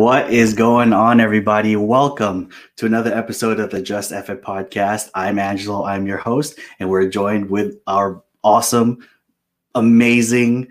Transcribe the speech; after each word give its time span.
What 0.00 0.30
is 0.30 0.54
going 0.54 0.94
on, 0.94 1.20
everybody? 1.20 1.76
Welcome 1.76 2.48
to 2.78 2.86
another 2.86 3.12
episode 3.12 3.60
of 3.60 3.68
the 3.68 3.82
Just 3.82 4.12
F 4.12 4.30
It 4.30 4.40
podcast. 4.40 5.10
I'm 5.14 5.38
Angelo, 5.38 5.84
I'm 5.84 6.06
your 6.06 6.16
host, 6.16 6.58
and 6.78 6.88
we're 6.88 7.06
joined 7.10 7.50
with 7.50 7.76
our 7.86 8.22
awesome, 8.42 9.06
amazing, 9.74 10.68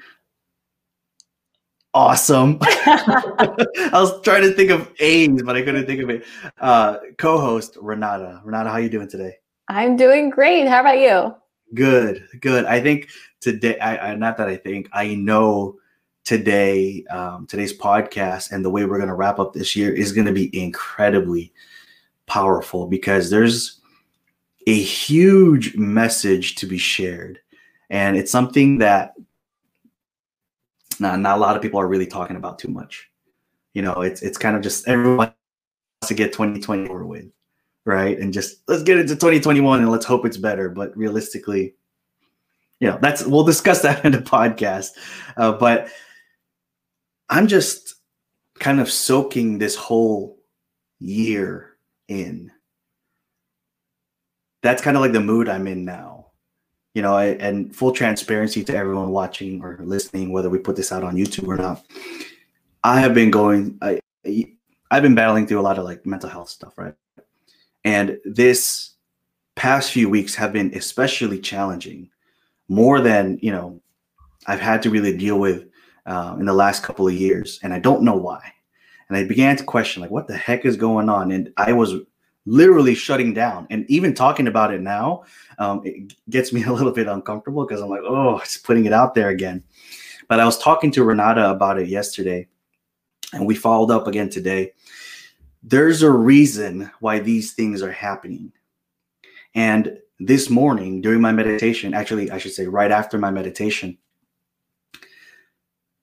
awesome. 1.94 2.58
I 2.62 3.90
was 3.94 4.20
trying 4.24 4.42
to 4.42 4.54
think 4.54 4.72
of 4.72 4.92
A's, 5.00 5.44
but 5.44 5.56
I 5.56 5.62
couldn't 5.62 5.86
think 5.86 6.02
of 6.02 6.10
it. 6.10 6.24
Uh, 6.60 6.98
co-host 7.20 7.78
Renata. 7.80 8.42
Renata, 8.44 8.70
how 8.70 8.78
are 8.78 8.82
you 8.82 8.90
doing 8.90 9.10
today? 9.10 9.36
I'm 9.68 9.96
doing 9.96 10.32
great. 10.32 10.68
How 10.68 10.80
about 10.80 10.98
you? 10.98 11.36
Good, 11.76 12.28
good. 12.42 12.66
I 12.66 12.82
think 12.82 13.10
today, 13.42 13.78
I, 13.78 14.10
I 14.10 14.16
not 14.16 14.38
that 14.38 14.48
I 14.48 14.58
think 14.58 14.90
I 14.92 15.14
know 15.14 15.78
today, 16.30 17.04
um, 17.10 17.48
today's 17.48 17.76
podcast 17.76 18.52
and 18.52 18.64
the 18.64 18.70
way 18.70 18.86
we're 18.86 19.00
going 19.00 19.10
to 19.10 19.16
wrap 19.16 19.40
up 19.40 19.52
this 19.52 19.76
year 19.76 19.92
is 19.92 20.12
going 20.12 20.28
to 20.28 20.32
be 20.32 20.56
incredibly 20.56 21.52
powerful 22.28 22.86
because 22.86 23.32
there's 23.32 23.82
a 24.68 24.80
huge 24.80 25.76
message 25.76 26.54
to 26.54 26.68
be 26.68 26.78
shared. 26.78 27.40
And 27.90 28.16
it's 28.16 28.32
something 28.32 28.78
that 28.78 29.16
not, 31.00 31.20
not 31.20 31.40
a 31.40 31.42
lot 31.42 31.56
of 31.56 31.64
people 31.64 31.82
are 31.82 31.88
really 31.88 32.06
talking 32.06 32.36
about 32.36 32.60
too 32.60 32.68
much. 32.68 33.10
You 33.74 33.82
know, 33.82 34.02
it's 34.02 34.22
it's 34.22 34.38
kind 34.38 34.56
of 34.56 34.62
just 34.62 34.88
everyone 34.88 35.18
wants 35.18 36.10
to 36.10 36.14
get 36.14 36.32
2020 36.32 36.90
over 36.90 37.08
with, 37.08 37.26
right? 37.86 38.20
And 38.20 38.32
just 38.32 38.58
let's 38.68 38.84
get 38.84 39.00
into 39.00 39.16
2021 39.16 39.80
and 39.80 39.90
let's 39.90 40.06
hope 40.06 40.28
it's 40.28 40.38
better. 40.38 40.70
But 40.70 40.96
realistically, 40.96 41.74
you 42.80 42.88
know, 42.88 43.00
that's 43.02 43.26
we'll 43.26 43.44
discuss 43.44 43.82
that 43.82 44.06
in 44.06 44.12
the 44.12 44.20
podcast. 44.20 44.90
Uh, 45.36 45.54
but 45.54 45.90
I'm 47.30 47.48
just 47.48 47.96
kind 48.60 48.80
of 48.80 48.92
soaking 48.92 49.58
this 49.58 49.76
whole 49.76 50.38
year 51.00 51.78
in. 52.08 52.52
That's 54.62 54.82
kind 54.82 54.98
of 54.98 55.02
like 55.02 55.14
the 55.14 55.22
mood 55.22 55.48
I'm 55.48 55.68
in 55.68 55.86
now. 55.86 56.28
You 56.94 57.04
know, 57.04 57.16
I, 57.16 57.26
and 57.26 57.74
full 57.74 57.92
transparency 57.92 58.64
to 58.64 58.76
everyone 58.76 59.12
watching 59.12 59.64
or 59.64 59.78
listening, 59.82 60.32
whether 60.32 60.50
we 60.50 60.58
put 60.58 60.76
this 60.76 60.92
out 60.92 61.04
on 61.04 61.16
YouTube 61.16 61.48
or 61.48 61.56
not. 61.56 61.86
I 62.84 63.00
have 63.00 63.14
been 63.14 63.32
going, 63.32 63.78
I, 63.82 64.02
I've 64.92 65.04
been 65.04 65.16
battling 65.16 65.48
through 65.48 65.60
a 65.60 65.62
lot 65.62 65.78
of 65.78 65.86
like 65.86 66.06
mental 66.06 66.30
health 66.30 66.50
stuff, 66.50 66.78
right? 66.78 66.96
And 67.86 68.18
this 68.26 68.96
past 69.56 69.92
few 69.92 70.10
weeks 70.10 70.36
have 70.36 70.52
been 70.52 70.74
especially 70.74 71.40
challenging, 71.40 72.10
more 72.68 73.00
than, 73.00 73.40
you 73.42 73.52
know, 73.52 73.82
I've 74.48 74.60
had 74.60 74.82
to 74.82 74.90
really 74.90 75.16
deal 75.16 75.40
with 75.40 75.69
uh, 76.10 76.36
in 76.40 76.46
the 76.46 76.54
last 76.54 76.84
couple 76.84 77.08
of 77.08 77.14
years, 77.14 77.60
and 77.62 77.74
I 77.74 77.80
don't 77.80 78.02
know 78.02 78.16
why. 78.16 78.42
And 79.08 79.18
I 79.18 79.24
began 79.26 79.56
to 79.58 79.64
question, 79.64 80.02
like, 80.02 80.12
what 80.12 80.28
the 80.28 80.36
heck 80.36 80.66
is 80.66 80.76
going 80.76 81.08
on? 81.08 81.32
And 81.32 81.54
I 81.56 81.72
was 81.72 81.94
literally 82.46 82.96
shutting 82.96 83.34
down. 83.34 83.68
And 83.70 83.86
even 83.90 84.14
talking 84.14 84.48
about 84.48 84.74
it 84.74 84.82
now, 84.82 85.24
um, 85.60 85.82
it 85.86 86.14
gets 86.30 86.52
me 86.52 86.64
a 86.66 86.74
little 86.74 86.92
bit 86.92 87.08
uncomfortable 87.08 87.66
because 87.66 87.82
I'm 87.82 87.90
like, 87.90 88.02
oh, 88.04 88.40
it's 88.40 88.58
putting 88.58 88.86
it 88.86 88.94
out 88.94 89.14
there 89.14 89.30
again. 89.30 89.64
But 90.28 90.40
I 90.40 90.46
was 90.46 90.58
talking 90.58 90.92
to 90.92 91.04
Renata 91.04 91.50
about 91.50 91.80
it 91.80 91.88
yesterday, 91.88 92.48
and 93.34 93.46
we 93.46 93.56
followed 93.56 93.92
up 93.92 94.08
again 94.08 94.30
today. 94.30 94.74
There's 95.62 96.02
a 96.02 96.12
reason 96.12 96.90
why 97.00 97.20
these 97.20 97.54
things 97.54 97.82
are 97.84 97.92
happening. 97.92 98.52
And 99.54 99.98
this 100.20 100.50
morning 100.50 101.02
during 101.02 101.22
my 101.22 101.32
meditation, 101.32 101.94
actually, 101.94 102.32
I 102.32 102.38
should 102.40 102.54
say 102.54 102.66
right 102.68 102.92
after 102.92 103.18
my 103.18 103.32
meditation, 103.32 103.98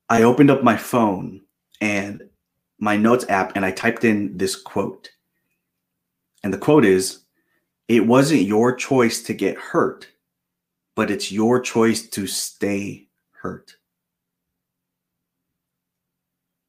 I 0.08 0.22
opened 0.22 0.50
up 0.50 0.62
my 0.62 0.76
phone 0.76 1.41
and 1.81 2.22
my 2.78 2.97
notes 2.97 3.25
app 3.28 3.53
and 3.56 3.64
I 3.64 3.72
typed 3.72 4.04
in 4.04 4.36
this 4.36 4.54
quote. 4.54 5.10
And 6.44 6.53
the 6.53 6.58
quote 6.58 6.84
is 6.84 7.20
It 7.88 8.06
wasn't 8.06 8.42
your 8.42 8.75
choice 8.75 9.22
to 9.25 9.34
get 9.34 9.56
hurt, 9.56 10.08
but 10.94 11.10
it's 11.10 11.32
your 11.32 11.60
choice 11.60 12.08
to 12.10 12.26
stay 12.26 13.08
hurt. 13.32 13.76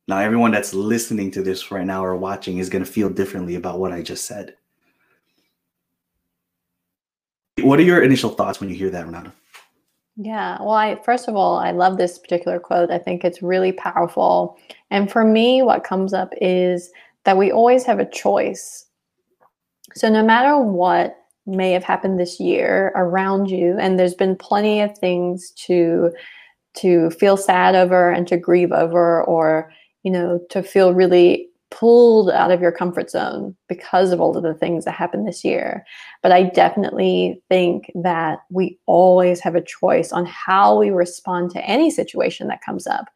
Now, 0.07 0.19
everyone 0.19 0.51
that's 0.51 0.73
listening 0.73 1.31
to 1.31 1.41
this 1.41 1.69
right 1.69 1.85
now 1.85 2.03
or 2.03 2.16
watching 2.16 2.59
is 2.59 2.69
going 2.69 2.83
to 2.83 2.89
feel 2.89 3.09
differently 3.09 3.56
about 3.56 3.79
what 3.79 3.91
I 3.91 4.01
just 4.01 4.23
said. 4.25 4.56
What 7.59 7.79
are 7.79 7.83
your 7.83 8.03
initial 8.03 8.29
thoughts 8.29 8.62
when 8.62 8.69
you 8.69 8.75
hear 8.75 8.89
that, 8.91 9.06
Renata? 9.06 9.33
Yeah, 10.17 10.57
well, 10.59 10.72
I 10.72 10.95
first 11.03 11.28
of 11.28 11.35
all, 11.35 11.57
I 11.57 11.72
love 11.72 11.97
this 11.97 12.17
particular 12.17 12.59
quote. 12.59 12.89
I 12.89 12.97
think 12.97 13.23
it's 13.23 13.44
really 13.44 13.72
powerful. 13.72 14.57
And 14.89 15.11
for 15.11 15.23
me, 15.23 15.61
what 15.61 15.83
comes 15.83 16.13
up 16.13 16.33
is 16.41 16.91
that 17.25 17.38
we 17.38 17.51
always 17.51 17.83
have 17.85 18.00
a 18.00 18.09
choice. 18.09 18.85
So 19.94 20.09
no 20.09 20.23
matter 20.23 20.57
what 20.57 21.17
may 21.45 21.72
have 21.72 21.83
happened 21.83 22.19
this 22.19 22.39
year 22.39 22.91
around 22.95 23.50
you, 23.50 23.77
and 23.79 23.97
there's 24.00 24.13
been 24.16 24.35
plenty 24.35 24.81
of 24.81 24.97
things 24.97 25.51
to 25.67 26.11
to 26.77 27.09
feel 27.11 27.38
sad 27.38 27.75
over 27.75 28.11
and 28.11 28.27
to 28.27 28.38
grieve 28.38 28.72
over, 28.72 29.23
or 29.25 29.72
you 30.03 30.11
know, 30.11 30.39
to 30.51 30.63
feel 30.63 30.94
really 30.94 31.47
pulled 31.69 32.29
out 32.29 32.51
of 32.51 32.61
your 32.61 32.72
comfort 32.72 33.09
zone 33.09 33.55
because 33.67 34.11
of 34.11 34.22
all 34.22 34.35
of 34.38 34.44
the 34.44 34.53
things 34.53 34.85
that 34.85 34.91
happened 34.91 35.28
this 35.28 35.44
year. 35.44 35.85
But 36.23 36.31
I 36.31 36.44
definitely 36.44 37.41
think 37.50 37.91
that 37.95 38.39
we 38.50 38.79
always 38.85 39.39
have 39.41 39.55
a 39.55 39.63
choice 39.63 40.11
on 40.11 40.25
how 40.25 40.79
we 40.79 40.89
respond 40.89 41.51
to 41.51 41.66
any 41.66 41.91
situation 41.91 42.47
that 42.47 42.63
comes 42.63 42.88
up. 42.88 43.07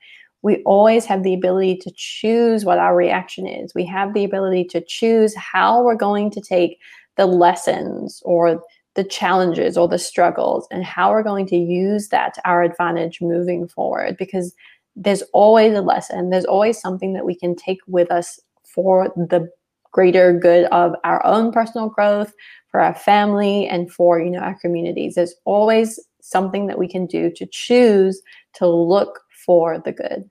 We 0.41 0.63
always 0.63 1.05
have 1.05 1.23
the 1.23 1.33
ability 1.33 1.77
to 1.77 1.91
choose 1.95 2.65
what 2.65 2.79
our 2.79 2.95
reaction 2.95 3.47
is. 3.47 3.73
We 3.75 3.85
have 3.85 4.13
the 4.13 4.23
ability 4.23 4.65
to 4.65 4.83
choose 4.85 5.35
how 5.35 5.83
we're 5.83 5.95
going 5.95 6.31
to 6.31 6.41
take 6.41 6.79
the 7.17 7.27
lessons 7.27 8.21
or 8.25 8.61
the 8.95 9.03
challenges 9.03 9.77
or 9.77 9.87
the 9.87 9.99
struggles 9.99 10.67
and 10.71 10.83
how 10.83 11.11
we're 11.11 11.23
going 11.23 11.45
to 11.47 11.55
use 11.55 12.09
that 12.09 12.33
to 12.33 12.49
our 12.49 12.63
advantage 12.63 13.21
moving 13.21 13.67
forward 13.67 14.17
because 14.17 14.53
there's 14.95 15.23
always 15.33 15.73
a 15.73 15.81
lesson. 15.81 16.29
There's 16.29 16.45
always 16.45 16.79
something 16.79 17.13
that 17.13 17.25
we 17.25 17.35
can 17.35 17.55
take 17.55 17.79
with 17.87 18.11
us 18.11 18.39
for 18.63 19.09
the 19.15 19.49
greater 19.91 20.37
good 20.37 20.65
of 20.65 20.95
our 21.03 21.25
own 21.25 21.51
personal 21.51 21.89
growth, 21.89 22.33
for 22.69 22.79
our 22.79 22.95
family, 22.95 23.67
and 23.67 23.91
for 23.91 24.19
you 24.19 24.29
know 24.29 24.39
our 24.39 24.57
communities. 24.59 25.15
There's 25.15 25.35
always 25.45 25.99
something 26.21 26.67
that 26.67 26.77
we 26.77 26.87
can 26.87 27.05
do 27.05 27.31
to 27.35 27.45
choose 27.51 28.21
to 28.53 28.67
look 28.67 29.21
for 29.45 29.79
the 29.79 29.91
good. 29.91 30.29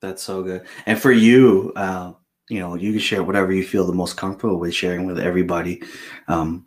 That's 0.00 0.22
so 0.22 0.42
good. 0.42 0.66
And 0.86 0.98
for 0.98 1.12
you, 1.12 1.72
uh, 1.76 2.12
you 2.48 2.60
know, 2.60 2.74
you 2.74 2.92
can 2.92 3.00
share 3.00 3.22
whatever 3.22 3.52
you 3.52 3.64
feel 3.64 3.86
the 3.86 3.92
most 3.92 4.16
comfortable 4.16 4.58
with 4.58 4.74
sharing 4.74 5.06
with 5.06 5.18
everybody. 5.18 5.82
Um, 6.28 6.64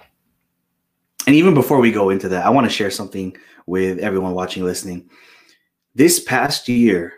and 1.25 1.35
even 1.35 1.53
before 1.53 1.79
we 1.79 1.91
go 1.91 2.09
into 2.09 2.27
that, 2.29 2.45
I 2.45 2.49
want 2.49 2.65
to 2.65 2.73
share 2.73 2.91
something 2.91 3.37
with 3.65 3.99
everyone 3.99 4.33
watching, 4.33 4.63
listening 4.63 5.09
this 5.95 6.19
past 6.19 6.67
year, 6.67 7.13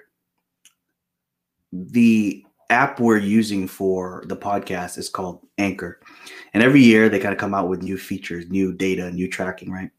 the 1.72 2.46
app 2.70 3.00
we're 3.00 3.18
using 3.18 3.68
for 3.68 4.24
the 4.28 4.36
podcast 4.36 4.98
is 4.98 5.10
called 5.10 5.46
Anchor. 5.58 6.00
And 6.54 6.64
every 6.64 6.82
year 6.82 7.10
they 7.10 7.20
kind 7.20 7.34
of 7.34 7.40
come 7.40 7.54
out 7.54 7.68
with 7.68 7.84
new 7.84 7.98
features, 7.98 8.50
new 8.50 8.74
data, 8.74 9.12
new 9.12 9.30
tracking, 9.30 9.72
right? 9.72 9.92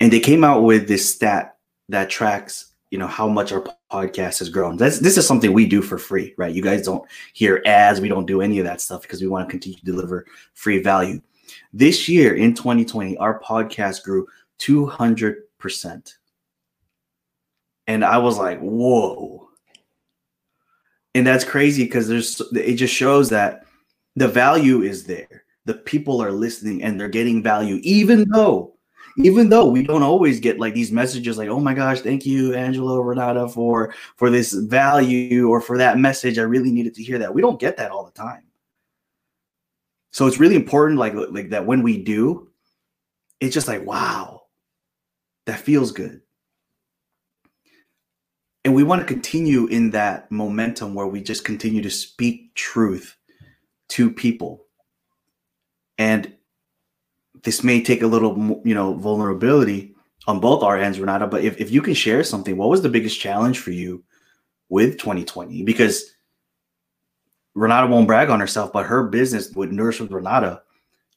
And 0.00 0.12
they 0.12 0.20
came 0.20 0.44
out 0.44 0.62
with 0.62 0.88
this 0.88 1.08
stat 1.08 1.56
that 1.90 2.10
tracks, 2.10 2.72
you 2.90 2.98
know, 2.98 3.06
how 3.06 3.28
much 3.28 3.52
our 3.52 3.64
podcast 3.92 4.38
has 4.38 4.48
grown. 4.48 4.76
That's 4.76 4.98
this 4.98 5.18
is 5.18 5.26
something 5.26 5.52
we 5.52 5.66
do 5.66 5.82
for 5.82 5.98
free, 5.98 6.34
right? 6.38 6.54
You 6.54 6.62
guys 6.62 6.84
don't 6.84 7.06
hear 7.34 7.62
ads, 7.66 8.00
we 8.00 8.08
don't 8.08 8.26
do 8.26 8.40
any 8.40 8.58
of 8.58 8.64
that 8.64 8.80
stuff 8.80 9.02
because 9.02 9.20
we 9.20 9.28
want 9.28 9.46
to 9.46 9.50
continue 9.50 9.78
to 9.78 9.84
deliver 9.84 10.26
free 10.54 10.82
value. 10.82 11.20
This 11.72 12.08
year 12.08 12.34
in 12.34 12.54
2020, 12.54 13.16
our 13.18 13.40
podcast 13.40 14.04
grew 14.04 14.26
200%. 14.58 16.14
And 17.86 18.04
I 18.04 18.18
was 18.18 18.38
like, 18.38 18.60
whoa. 18.60 19.48
And 21.14 21.26
that's 21.26 21.44
crazy 21.44 21.84
because 21.84 22.08
there's 22.08 22.40
it 22.52 22.74
just 22.74 22.94
shows 22.94 23.30
that 23.30 23.64
the 24.16 24.28
value 24.28 24.82
is 24.82 25.04
there. 25.04 25.44
The 25.64 25.74
people 25.74 26.22
are 26.22 26.32
listening 26.32 26.82
and 26.82 26.98
they're 26.98 27.08
getting 27.08 27.42
value, 27.42 27.80
even 27.82 28.28
though 28.30 28.74
even 29.18 29.48
though 29.48 29.66
we 29.66 29.82
don't 29.82 30.02
always 30.02 30.40
get 30.40 30.58
like 30.58 30.74
these 30.74 30.90
messages 30.90 31.38
like 31.38 31.48
oh 31.48 31.60
my 31.60 31.74
gosh 31.74 32.00
thank 32.00 32.26
you 32.26 32.54
angelo 32.54 33.00
renata 33.00 33.48
for 33.48 33.94
for 34.16 34.30
this 34.30 34.52
value 34.52 35.48
or 35.48 35.60
for 35.60 35.78
that 35.78 35.98
message 35.98 36.38
i 36.38 36.42
really 36.42 36.72
needed 36.72 36.94
to 36.94 37.02
hear 37.02 37.18
that 37.18 37.32
we 37.32 37.40
don't 37.40 37.60
get 37.60 37.76
that 37.76 37.90
all 37.90 38.04
the 38.04 38.10
time 38.10 38.42
so 40.10 40.26
it's 40.26 40.40
really 40.40 40.56
important 40.56 40.98
like 40.98 41.14
like 41.30 41.50
that 41.50 41.66
when 41.66 41.82
we 41.82 42.02
do 42.02 42.48
it's 43.40 43.54
just 43.54 43.68
like 43.68 43.84
wow 43.84 44.42
that 45.46 45.60
feels 45.60 45.92
good 45.92 46.20
and 48.64 48.74
we 48.74 48.82
want 48.82 49.00
to 49.00 49.06
continue 49.06 49.66
in 49.66 49.90
that 49.90 50.30
momentum 50.30 50.94
where 50.94 51.06
we 51.06 51.22
just 51.22 51.44
continue 51.44 51.82
to 51.82 51.90
speak 51.90 52.54
truth 52.54 53.16
to 53.90 54.10
people 54.10 54.64
and 55.98 56.32
this 57.42 57.62
may 57.62 57.82
take 57.82 58.02
a 58.02 58.06
little 58.06 58.62
you 58.64 58.74
know 58.74 58.94
vulnerability 58.94 59.94
on 60.26 60.40
both 60.40 60.62
our 60.62 60.78
ends 60.78 60.98
renata 60.98 61.26
but 61.26 61.44
if, 61.44 61.60
if 61.60 61.70
you 61.70 61.82
can 61.82 61.94
share 61.94 62.24
something 62.24 62.56
what 62.56 62.70
was 62.70 62.82
the 62.82 62.88
biggest 62.88 63.20
challenge 63.20 63.58
for 63.58 63.70
you 63.70 64.02
with 64.68 64.98
2020 64.98 65.62
because 65.62 66.14
Renata 67.54 67.86
won't 67.86 68.06
brag 68.06 68.30
on 68.30 68.40
herself, 68.40 68.72
but 68.72 68.86
her 68.86 69.04
business 69.04 69.52
with 69.54 69.70
Nurse 69.70 70.00
with 70.00 70.10
Renata 70.10 70.62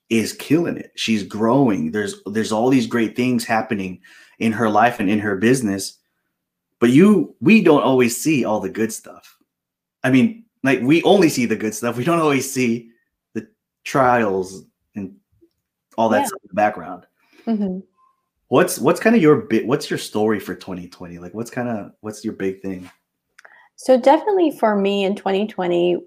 is 0.10 0.34
killing 0.34 0.78
it. 0.78 0.92
She's 0.96 1.24
growing. 1.24 1.92
There's 1.92 2.22
there's 2.26 2.52
all 2.52 2.70
these 2.70 2.88
great 2.88 3.16
things 3.16 3.44
happening 3.44 4.00
in 4.40 4.52
her 4.52 4.70
life 4.70 5.00
and 5.00 5.10
in 5.10 5.20
her 5.20 5.36
business. 5.36 5.97
But 6.80 6.92
you 6.92 7.36
we 7.42 7.62
don't 7.64 7.84
always 7.84 8.22
see 8.22 8.46
all 8.46 8.60
the 8.60 8.70
good 8.70 8.94
stuff. 8.94 9.38
I 10.04 10.12
mean, 10.12 10.46
like 10.64 10.82
we 10.82 11.04
only 11.04 11.30
see 11.30 11.46
the 11.46 11.56
good 11.56 11.74
stuff. 11.74 11.98
We 11.98 12.04
don't 12.04 12.20
always 12.20 12.52
see 12.52 12.92
the 13.34 13.48
trials 13.84 14.64
and 14.96 15.16
all 15.98 16.10
that 16.10 16.22
yeah. 16.22 16.26
stuff 16.28 16.40
in 16.44 16.48
the 16.50 16.56
background. 16.56 17.06
Mm-hmm. 17.46 17.80
What's 18.50 18.80
what's 18.80 19.00
kind 19.00 19.16
of 19.16 19.22
your 19.22 19.38
bit? 19.38 19.66
What's 19.66 19.90
your 19.90 20.00
story 20.00 20.40
for 20.40 20.56
2020? 20.56 21.18
Like, 21.18 21.34
what's 21.34 21.50
kind 21.50 21.68
of 21.68 21.92
what's 22.02 22.24
your 22.24 22.34
big 22.34 22.62
thing? 22.62 22.90
So 23.76 24.00
definitely 24.00 24.52
for 24.52 24.76
me 24.76 25.04
in 25.04 25.16
2020, 25.16 25.98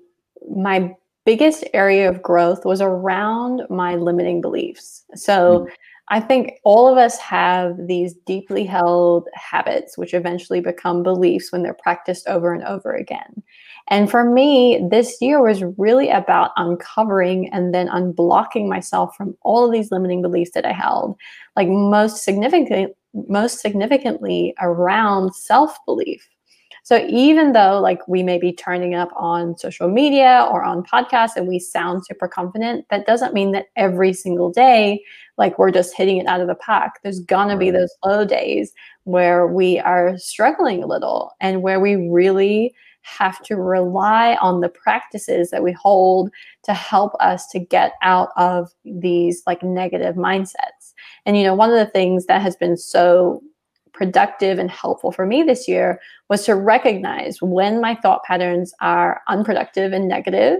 my 0.50 0.96
biggest 1.25 1.64
area 1.75 2.08
of 2.08 2.22
growth 2.22 2.64
was 2.64 2.81
around 2.81 3.62
my 3.70 3.96
limiting 3.96 4.40
beliefs. 4.40 5.05
So. 5.14 5.61
Mm-hmm. 5.61 5.75
I 6.12 6.18
think 6.18 6.58
all 6.64 6.88
of 6.88 6.98
us 6.98 7.18
have 7.18 7.76
these 7.86 8.14
deeply 8.26 8.66
held 8.66 9.28
habits, 9.34 9.96
which 9.96 10.12
eventually 10.12 10.60
become 10.60 11.04
beliefs 11.04 11.52
when 11.52 11.62
they're 11.62 11.72
practiced 11.72 12.26
over 12.26 12.52
and 12.52 12.64
over 12.64 12.92
again. 12.92 13.42
And 13.88 14.10
for 14.10 14.24
me, 14.24 14.86
this 14.90 15.16
year 15.20 15.40
was 15.40 15.62
really 15.78 16.10
about 16.10 16.50
uncovering 16.56 17.48
and 17.52 17.72
then 17.72 17.88
unblocking 17.88 18.68
myself 18.68 19.16
from 19.16 19.36
all 19.42 19.64
of 19.64 19.72
these 19.72 19.92
limiting 19.92 20.20
beliefs 20.20 20.50
that 20.54 20.66
I 20.66 20.72
held. 20.72 21.16
Like 21.56 21.68
most 21.68 22.24
significantly, 22.24 22.88
most 23.28 23.60
significantly 23.60 24.54
around 24.60 25.34
self-belief. 25.34 26.28
So 26.82 27.06
even 27.09 27.53
though 27.53 27.81
like 27.81 28.06
we 28.09 28.23
may 28.23 28.38
be 28.38 28.53
turning 28.53 28.94
up 28.94 29.11
on 29.17 29.56
social 29.56 29.88
media 29.88 30.49
or 30.50 30.62
on 30.62 30.82
podcasts 30.82 31.37
and 31.37 31.47
we 31.47 31.59
sound 31.59 32.05
super 32.06 32.29
confident, 32.29 32.87
that 32.91 33.06
doesn't 33.06 33.35
mean 33.35 33.53
that 33.53 33.67
every 33.77 34.12
single 34.12 34.50
day 34.50 35.03
like 35.37 35.59
we're 35.59 35.71
just 35.71 35.97
hitting 35.97 36.19
it 36.19 36.27
out 36.27 36.41
of 36.41 36.47
the 36.47 36.55
park. 36.55 36.94
There's 37.03 37.21
gonna 37.21 37.56
be 37.56 37.71
those 37.71 37.94
low 38.05 38.25
days 38.25 38.73
where 39.05 39.47
we 39.47 39.79
are 39.79 40.19
struggling 40.19 40.82
a 40.82 40.87
little 40.87 41.32
and 41.41 41.62
where 41.62 41.81
we 41.81 41.97
really 41.97 42.75
have 43.03 43.43
to 43.43 43.56
rely 43.56 44.37
on 44.41 44.61
the 44.61 44.69
practices 44.69 45.50
that 45.50 45.62
we 45.62 45.73
hold 45.73 46.31
to 46.62 46.75
help 46.75 47.15
us 47.21 47.49
to 47.49 47.59
get 47.59 47.94
out 48.03 48.29
of 48.37 48.71
these 48.85 49.43
like 49.47 49.62
negative 49.62 50.17
mindsets. 50.17 50.93
And 51.25 51.37
you 51.37 51.43
know, 51.43 51.55
one 51.55 51.71
of 51.71 51.77
the 51.77 51.91
things 51.91 52.27
that 52.27 52.43
has 52.43 52.56
been 52.56 52.77
so 52.77 53.43
productive 53.92 54.58
and 54.58 54.70
helpful 54.70 55.12
for 55.12 55.26
me 55.26 55.42
this 55.42 55.69
year 55.69 56.00
was 56.28 56.44
to 56.44 56.54
recognize 56.54 57.40
when 57.40 57.81
my 57.81 57.94
thought 57.96 58.25
patterns 58.25 58.72
are 58.81 59.20
unproductive 59.28 59.92
and 59.92 60.08
negative 60.08 60.58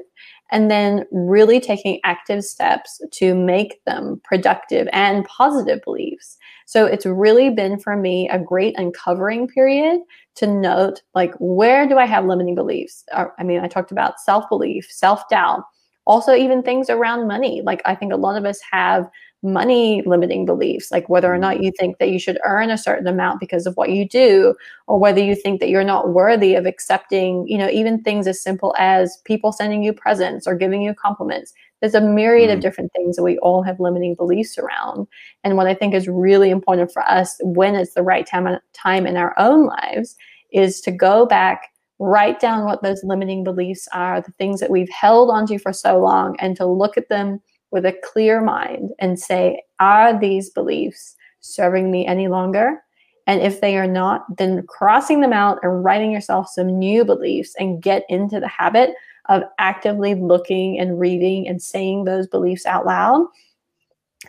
and 0.53 0.71
then 0.71 1.05
really 1.13 1.61
taking 1.61 2.01
active 2.05 2.45
steps 2.45 3.01
to 3.13 3.35
make 3.35 3.83
them 3.85 4.21
productive 4.25 4.89
and 4.93 5.25
positive 5.27 5.81
beliefs. 5.85 6.37
So 6.67 6.87
it's 6.87 7.07
really 7.07 7.51
been 7.51 7.79
for 7.79 7.97
me 7.97 8.29
a 8.29 8.39
great 8.39 8.79
uncovering 8.79 9.49
period 9.49 10.01
to 10.37 10.47
note 10.47 11.03
like 11.15 11.33
where 11.39 11.89
do 11.89 11.99
I 11.99 12.07
have 12.07 12.27
limiting 12.27 12.55
beliefs? 12.55 13.05
Uh, 13.13 13.27
I 13.39 13.45
mean, 13.45 13.61
I 13.61 13.69
talked 13.69 13.93
about 13.93 14.21
self-belief, 14.21 14.87
self-doubt, 14.91 15.63
also 16.07 16.35
even 16.35 16.63
things 16.63 16.91
around 16.91 17.29
money. 17.29 17.63
Like 17.63 17.83
I 17.85 17.95
think 17.95 18.13
a 18.13 18.17
lot 18.17 18.37
of 18.37 18.45
us 18.45 18.61
have 18.73 19.09
money 19.43 20.03
limiting 20.05 20.45
beliefs, 20.45 20.91
like 20.91 21.09
whether 21.09 21.33
or 21.33 21.39
not 21.39 21.63
you 21.63 21.73
think 21.79 21.99
that 21.99 22.11
you 22.11 22.19
should 22.19 22.39
earn 22.45 22.71
a 22.71 22.77
certain 22.77 23.07
amount 23.07 23.41
because 23.41 23.67
of 23.67 23.77
what 23.77 23.91
you 23.91 24.07
do, 24.07 24.55
or 24.87 24.99
whether 24.99 25.21
you 25.21 25.35
think 25.35 25.61
that 25.61 25.71
you're 25.71 25.83
not 25.83 26.11
worthy 26.11 26.55
of 26.55 26.67
accepting, 26.67 27.47
you 27.49 27.57
know, 27.57 27.71
even 27.71 28.03
things 28.03 28.27
as 28.27 28.43
simple 28.43 28.75
as 28.79 29.17
people 29.25 29.53
sending 29.53 29.83
you 29.83 29.93
presents 29.93 30.47
or 30.47 30.55
giving 30.55 30.83
you 30.83 30.93
compliments. 30.95 31.55
There's 31.81 31.95
a 31.95 32.01
myriad 32.01 32.51
mm. 32.51 32.55
of 32.55 32.61
different 32.61 32.93
things 32.93 33.17
that 33.17 33.23
we 33.23 33.39
all 33.39 33.63
have 33.63 33.81
limiting 33.81 34.15
beliefs 34.15 34.59
around. 34.59 35.07
And 35.43 35.57
what 35.57 35.67
I 35.67 35.75
think 35.75 35.95
is 35.95 36.07
really 36.07 36.51
important 36.51 36.93
for 36.93 37.03
us 37.03 37.39
when 37.43 37.75
it's 37.75 37.95
the 37.95 38.03
right 38.03 38.27
time, 38.27 38.59
time 38.75 39.07
in 39.07 39.17
our 39.17 39.35
own 39.39 39.67
lives 39.67 40.17
is 40.53 40.83
to 40.83 40.91
go 40.91 41.25
back, 41.25 41.71
write 41.99 42.41
down 42.41 42.67
what 42.67 42.83
those 42.83 43.03
limiting 43.05 43.45
beliefs 43.45 43.89
are, 43.93 44.21
the 44.21 44.33
things 44.33 44.61
that 44.61 44.71
we've 44.71 44.91
held 44.91 45.31
onto 45.31 45.59
for 45.59 45.73
so 45.73 45.99
long, 45.99 46.37
and 46.41 46.57
to 46.57 46.67
look 46.67 46.99
at 46.99 47.09
them 47.09 47.41
with 47.71 47.87
a 47.87 47.99
clear 48.05 48.41
mind 48.41 48.91
and 48.99 49.19
say, 49.19 49.63
are 49.79 50.19
these 50.19 50.51
beliefs 50.51 51.17
serving 51.41 51.91
me 51.91 52.07
any 52.07 52.29
longer? 52.29 52.83
And 53.27 53.41
if 53.41 53.61
they 53.61 53.77
are 53.77 53.87
not, 53.87 54.25
then 54.39 54.67
crossing 54.67 55.21
them 55.21 55.33
out 55.33 55.59
and 55.63 55.85
writing 55.85 56.11
yourself 56.11 56.49
some 56.49 56.79
new 56.79 57.05
beliefs 57.05 57.55
and 57.59 57.83
get 57.83 58.05
into 58.09 58.41
the 58.41 58.49
habit 58.49 58.95
of 59.29 59.43
actively 59.59 60.15
looking 60.15 60.79
and 60.79 60.99
reading 60.99 61.47
and 61.47 61.63
saying 61.63 62.05
those 62.05 62.27
beliefs 62.27 62.67
out 62.67 62.87
loud. 62.87 63.27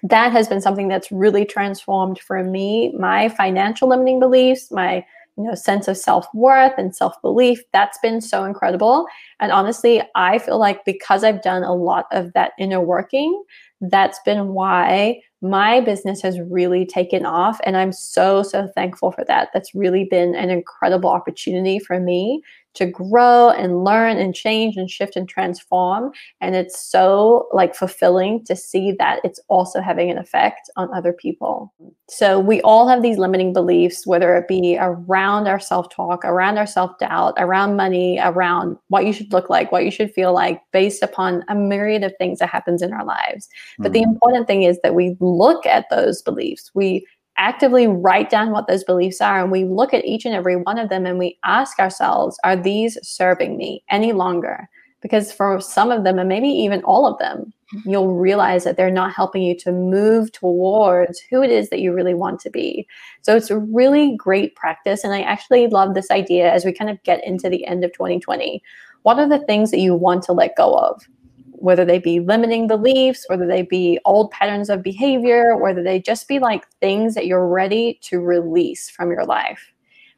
That 0.03 0.31
has 0.31 0.47
been 0.47 0.61
something 0.61 0.87
that's 0.87 1.11
really 1.11 1.45
transformed 1.45 2.19
for 2.19 2.43
me 2.43 2.93
my 2.97 3.29
financial 3.29 3.89
limiting 3.89 4.19
beliefs, 4.19 4.71
my 4.71 5.05
you 5.41 5.49
know 5.49 5.55
sense 5.55 5.87
of 5.87 5.97
self-worth 5.97 6.73
and 6.77 6.95
self-belief 6.95 7.61
that's 7.73 7.97
been 8.01 8.21
so 8.21 8.43
incredible. 8.45 9.05
And 9.39 9.51
honestly 9.51 10.01
i 10.15 10.37
feel 10.37 10.59
like 10.59 10.85
because 10.85 11.23
i've 11.23 11.41
done 11.41 11.63
a 11.63 11.73
lot 11.73 12.05
of 12.11 12.33
that 12.33 12.51
inner 12.59 12.81
working 12.81 13.43
that's 13.81 14.19
been 14.23 14.49
why 14.49 15.19
my 15.41 15.81
business 15.81 16.21
has 16.21 16.39
really 16.39 16.85
taken 16.85 17.25
off. 17.25 17.59
And 17.63 17.75
i'm 17.75 17.91
so 17.91 18.43
so 18.43 18.67
thankful 18.75 19.11
for 19.11 19.25
that. 19.25 19.49
That's 19.53 19.73
really 19.73 20.05
been 20.05 20.35
an 20.35 20.49
incredible 20.49 21.09
opportunity 21.09 21.79
for 21.79 21.99
me 21.99 22.41
to 22.73 22.85
grow 22.85 23.49
and 23.49 23.83
learn 23.83 24.17
and 24.17 24.33
change 24.33 24.77
and 24.77 24.89
shift 24.89 25.15
and 25.15 25.27
transform. 25.27 26.11
And 26.39 26.55
it's 26.55 26.79
so 26.79 27.47
like 27.51 27.75
fulfilling 27.75 28.45
to 28.45 28.55
see 28.55 28.93
that 28.93 29.19
it's 29.23 29.39
also 29.49 29.81
having 29.81 30.09
an 30.09 30.17
effect 30.17 30.69
on 30.77 30.93
other 30.93 31.11
people. 31.11 31.73
So 32.09 32.39
we 32.39 32.61
all 32.61 32.87
have 32.87 33.01
these 33.01 33.17
limiting 33.17 33.53
beliefs, 33.53 34.07
whether 34.07 34.35
it 34.35 34.47
be 34.47 34.77
around 34.79 35.47
our 35.47 35.59
self 35.59 35.89
talk, 35.89 36.23
around 36.23 36.57
our 36.57 36.67
self 36.67 36.97
doubt, 36.99 37.33
around 37.37 37.75
money, 37.75 38.19
around 38.21 38.77
what 38.87 39.05
you 39.05 39.13
should 39.13 39.33
look 39.33 39.49
like, 39.49 39.71
what 39.71 39.85
you 39.85 39.91
should 39.91 40.13
feel 40.13 40.33
like, 40.33 40.61
based 40.71 41.03
upon 41.03 41.43
a 41.49 41.55
myriad 41.55 42.03
of 42.03 42.13
things 42.17 42.39
that 42.39 42.49
happens 42.49 42.81
in 42.81 42.93
our 42.93 43.05
lives. 43.05 43.47
Mm-hmm. 43.47 43.83
But 43.83 43.93
the 43.93 43.99
mm-hmm. 43.99 44.11
important 44.11 44.47
thing 44.47 44.63
is 44.63 44.79
that 44.83 44.95
we 44.95 45.17
look 45.19 45.65
at 45.65 45.89
those 45.89 46.21
beliefs. 46.21 46.71
We 46.73 47.05
actively 47.41 47.87
write 47.87 48.29
down 48.29 48.51
what 48.51 48.67
those 48.67 48.83
beliefs 48.83 49.19
are 49.19 49.41
and 49.41 49.51
we 49.51 49.65
look 49.65 49.95
at 49.95 50.05
each 50.05 50.25
and 50.25 50.35
every 50.35 50.55
one 50.55 50.77
of 50.77 50.89
them 50.89 51.07
and 51.07 51.17
we 51.17 51.39
ask 51.43 51.79
ourselves, 51.79 52.39
are 52.43 52.55
these 52.55 52.99
serving 53.01 53.57
me 53.57 53.83
any 53.89 54.13
longer? 54.13 54.69
Because 55.01 55.31
for 55.31 55.59
some 55.59 55.89
of 55.89 56.03
them, 56.03 56.19
and 56.19 56.29
maybe 56.29 56.47
even 56.47 56.83
all 56.83 57.07
of 57.07 57.17
them, 57.17 57.51
you'll 57.85 58.13
realize 58.13 58.63
that 58.63 58.77
they're 58.77 58.91
not 58.91 59.11
helping 59.11 59.41
you 59.41 59.57
to 59.57 59.71
move 59.71 60.31
towards 60.31 61.19
who 61.31 61.41
it 61.41 61.49
is 61.49 61.71
that 61.71 61.79
you 61.79 61.91
really 61.91 62.13
want 62.13 62.39
to 62.41 62.51
be. 62.51 62.87
So 63.23 63.35
it's 63.35 63.49
a 63.49 63.57
really 63.57 64.15
great 64.15 64.55
practice. 64.55 65.03
And 65.03 65.11
I 65.11 65.21
actually 65.21 65.65
love 65.67 65.95
this 65.95 66.11
idea 66.11 66.53
as 66.53 66.63
we 66.63 66.73
kind 66.73 66.91
of 66.91 67.01
get 67.01 67.25
into 67.25 67.49
the 67.49 67.65
end 67.65 67.83
of 67.83 67.91
2020. 67.93 68.61
What 69.01 69.17
are 69.17 69.27
the 69.27 69.43
things 69.45 69.71
that 69.71 69.79
you 69.79 69.95
want 69.95 70.21
to 70.25 70.33
let 70.33 70.55
go 70.55 70.75
of? 70.75 71.01
Whether 71.61 71.85
they 71.85 71.99
be 71.99 72.19
limiting 72.19 72.67
beliefs, 72.67 73.25
whether 73.27 73.47
they 73.47 73.61
be 73.61 73.99
old 74.05 74.31
patterns 74.31 74.69
of 74.69 74.81
behavior, 74.83 75.55
whether 75.55 75.83
they 75.83 75.99
just 75.99 76.27
be 76.27 76.39
like 76.39 76.67
things 76.79 77.13
that 77.13 77.27
you're 77.27 77.47
ready 77.47 77.99
to 78.01 78.19
release 78.19 78.89
from 78.89 79.11
your 79.11 79.25
life. 79.25 79.71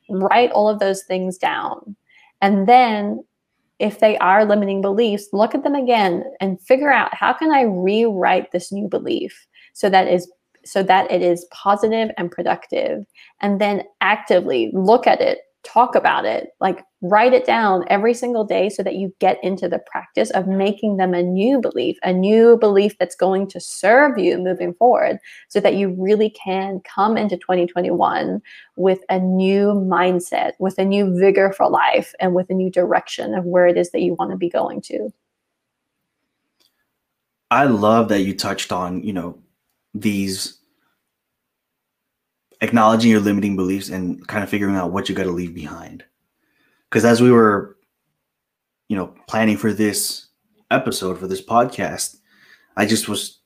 Write 0.09 0.51
all 0.51 0.69
of 0.69 0.79
those 0.79 1.03
things 1.03 1.37
down. 1.37 1.95
And 2.41 2.67
then 2.67 3.23
if 3.79 3.99
they 3.99 4.17
are 4.19 4.45
limiting 4.45 4.81
beliefs, 4.81 5.27
look 5.33 5.53
at 5.53 5.63
them 5.63 5.75
again 5.75 6.23
and 6.39 6.61
figure 6.61 6.91
out 6.91 7.13
how 7.13 7.33
can 7.33 7.51
I 7.51 7.63
rewrite 7.63 8.51
this 8.51 8.71
new 8.71 8.87
belief 8.87 9.45
so 9.73 9.89
that 9.89 10.07
is 10.07 10.31
so 10.65 10.81
that 10.83 11.11
it 11.11 11.21
is 11.21 11.45
positive 11.51 12.09
and 12.17 12.31
productive 12.31 13.05
and 13.41 13.59
then 13.59 13.83
actively 13.99 14.71
look 14.73 15.05
at 15.07 15.19
it 15.19 15.39
talk 15.63 15.95
about 15.95 16.25
it, 16.25 16.49
like 16.59 16.83
write 17.01 17.33
it 17.33 17.45
down 17.45 17.85
every 17.87 18.13
single 18.13 18.43
day 18.43 18.69
so 18.69 18.83
that 18.83 18.95
you 18.95 19.13
get 19.19 19.41
into 19.43 19.67
the 19.67 19.79
practice 19.79 20.29
of 20.31 20.47
making 20.47 20.97
them 20.97 21.13
a 21.13 21.23
new 21.23 21.59
belief, 21.59 21.97
a 22.03 22.13
new 22.13 22.57
belief 22.57 22.97
that's 22.97 23.15
going 23.15 23.47
to 23.47 23.59
serve 23.59 24.17
you 24.17 24.37
moving 24.37 24.73
forward 24.73 25.17
so 25.47 25.59
that 25.59 25.75
you 25.75 25.95
really 25.97 26.29
can 26.29 26.81
come 26.81 27.17
into 27.17 27.37
2021 27.37 28.41
with 28.75 28.99
a 29.09 29.19
new 29.19 29.67
mindset, 29.73 30.51
with 30.59 30.77
a 30.77 30.85
new 30.85 31.17
vigor 31.17 31.53
for 31.53 31.69
life, 31.69 32.13
and 32.19 32.33
with 32.35 32.49
a 32.49 32.53
new 32.53 32.69
direction 32.69 33.33
of 33.33 33.45
where 33.45 33.67
it 33.67 33.77
is 33.77 33.91
that 33.91 34.01
you 34.01 34.15
want 34.15 34.31
to 34.31 34.37
be 34.37 34.49
going 34.49 34.81
to. 34.81 35.09
I 37.51 37.65
love 37.65 38.09
that 38.09 38.21
you 38.21 38.35
touched 38.35 38.71
on, 38.71 39.03
you 39.03 39.13
know, 39.13 39.37
these 39.93 40.57
acknowledging 42.63 43.11
your 43.11 43.19
limiting 43.19 43.55
beliefs 43.55 43.89
and 43.89 44.25
kind 44.27 44.43
of 44.43 44.49
figuring 44.49 44.75
out 44.75 44.91
what 44.91 45.09
you 45.09 45.15
got 45.15 45.23
to 45.23 45.31
leave 45.31 45.53
behind. 45.53 46.03
Because 46.89 47.03
as 47.03 47.21
we 47.21 47.29
were, 47.29 47.77
you 48.87 48.95
know, 48.95 49.13
planning 49.27 49.57
for 49.57 49.73
this 49.73 50.27
episode, 50.71 51.19
for 51.19 51.27
this 51.27 51.45
podcast, 51.45 52.17
I 52.77 52.85
just 52.85 53.09
was 53.09 53.39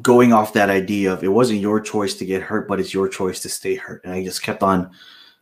going 0.00 0.32
off 0.32 0.52
that 0.52 0.70
idea 0.70 1.12
of 1.12 1.24
it 1.24 1.28
wasn't 1.28 1.60
your 1.60 1.80
choice 1.80 2.14
to 2.14 2.24
get 2.24 2.42
hurt, 2.42 2.68
but 2.68 2.78
it's 2.78 2.94
your 2.94 3.08
choice 3.08 3.40
to 3.40 3.48
stay 3.48 3.74
hurt. 3.74 4.04
And 4.04 4.14
I 4.14 4.22
just 4.22 4.42
kept 4.42 4.62
on 4.62 4.90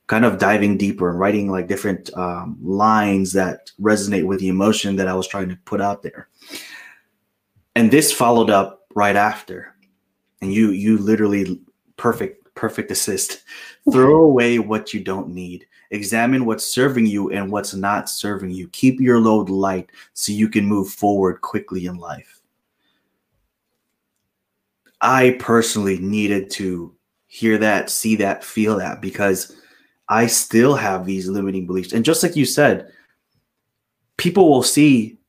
kind 0.06 0.24
of 0.24 0.38
diving 0.38 0.78
deeper 0.78 1.10
and 1.10 1.18
writing 1.18 1.50
like 1.50 1.68
different 1.68 2.10
um, 2.16 2.56
lines 2.62 3.34
that 3.34 3.70
resonate 3.78 4.24
with 4.24 4.40
the 4.40 4.48
emotion 4.48 4.96
that 4.96 5.06
I 5.06 5.14
was 5.14 5.28
trying 5.28 5.50
to 5.50 5.56
put 5.66 5.80
out 5.80 6.02
there. 6.02 6.28
And 7.76 7.90
this 7.90 8.10
followed 8.10 8.50
up 8.50 8.86
right 8.94 9.16
after. 9.16 9.74
And 10.40 10.52
you 10.54 10.70
you 10.70 10.96
literally 10.96 11.60
perfect 11.98 12.39
perfect 12.54 12.90
assist. 12.90 13.42
Throw 13.92 14.24
away 14.24 14.58
what 14.58 14.92
you 14.92 15.00
don't 15.00 15.28
need. 15.28 15.66
Examine 15.90 16.44
what's 16.44 16.64
serving 16.64 17.06
you 17.06 17.30
and 17.30 17.50
what's 17.50 17.74
not 17.74 18.08
serving 18.08 18.50
you. 18.50 18.68
Keep 18.68 19.00
your 19.00 19.18
load 19.18 19.50
light 19.50 19.90
so 20.12 20.32
you 20.32 20.48
can 20.48 20.64
move 20.64 20.88
forward 20.88 21.40
quickly 21.40 21.86
in 21.86 21.96
life. 21.96 22.40
I 25.00 25.36
personally 25.38 25.98
needed 25.98 26.50
to 26.52 26.94
hear 27.26 27.58
that, 27.58 27.90
see 27.90 28.16
that, 28.16 28.44
feel 28.44 28.76
that 28.78 29.00
because 29.00 29.56
I 30.08 30.26
still 30.26 30.74
have 30.74 31.06
these 31.06 31.28
limiting 31.28 31.66
beliefs. 31.66 31.92
And 31.92 32.04
just 32.04 32.22
like 32.22 32.36
you 32.36 32.44
said, 32.44 32.92
people 34.16 34.50
will 34.50 34.64
see 34.64 35.19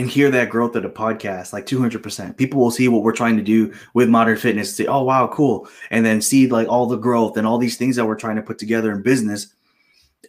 and 0.00 0.08
hear 0.10 0.30
that 0.30 0.48
growth 0.48 0.74
of 0.76 0.82
the 0.82 0.88
podcast 0.88 1.52
like 1.52 1.66
200%. 1.66 2.36
People 2.36 2.58
will 2.58 2.70
see 2.70 2.88
what 2.88 3.02
we're 3.02 3.12
trying 3.12 3.36
to 3.36 3.42
do 3.42 3.72
with 3.92 4.08
modern 4.08 4.36
fitness, 4.36 4.74
say, 4.74 4.86
oh, 4.86 5.02
wow, 5.02 5.28
cool. 5.28 5.68
And 5.90 6.04
then 6.04 6.22
see 6.22 6.48
like 6.48 6.68
all 6.68 6.86
the 6.86 6.96
growth 6.96 7.36
and 7.36 7.46
all 7.46 7.58
these 7.58 7.76
things 7.76 7.96
that 7.96 8.06
we're 8.06 8.16
trying 8.16 8.36
to 8.36 8.42
put 8.42 8.58
together 8.58 8.92
in 8.92 9.02
business 9.02 9.54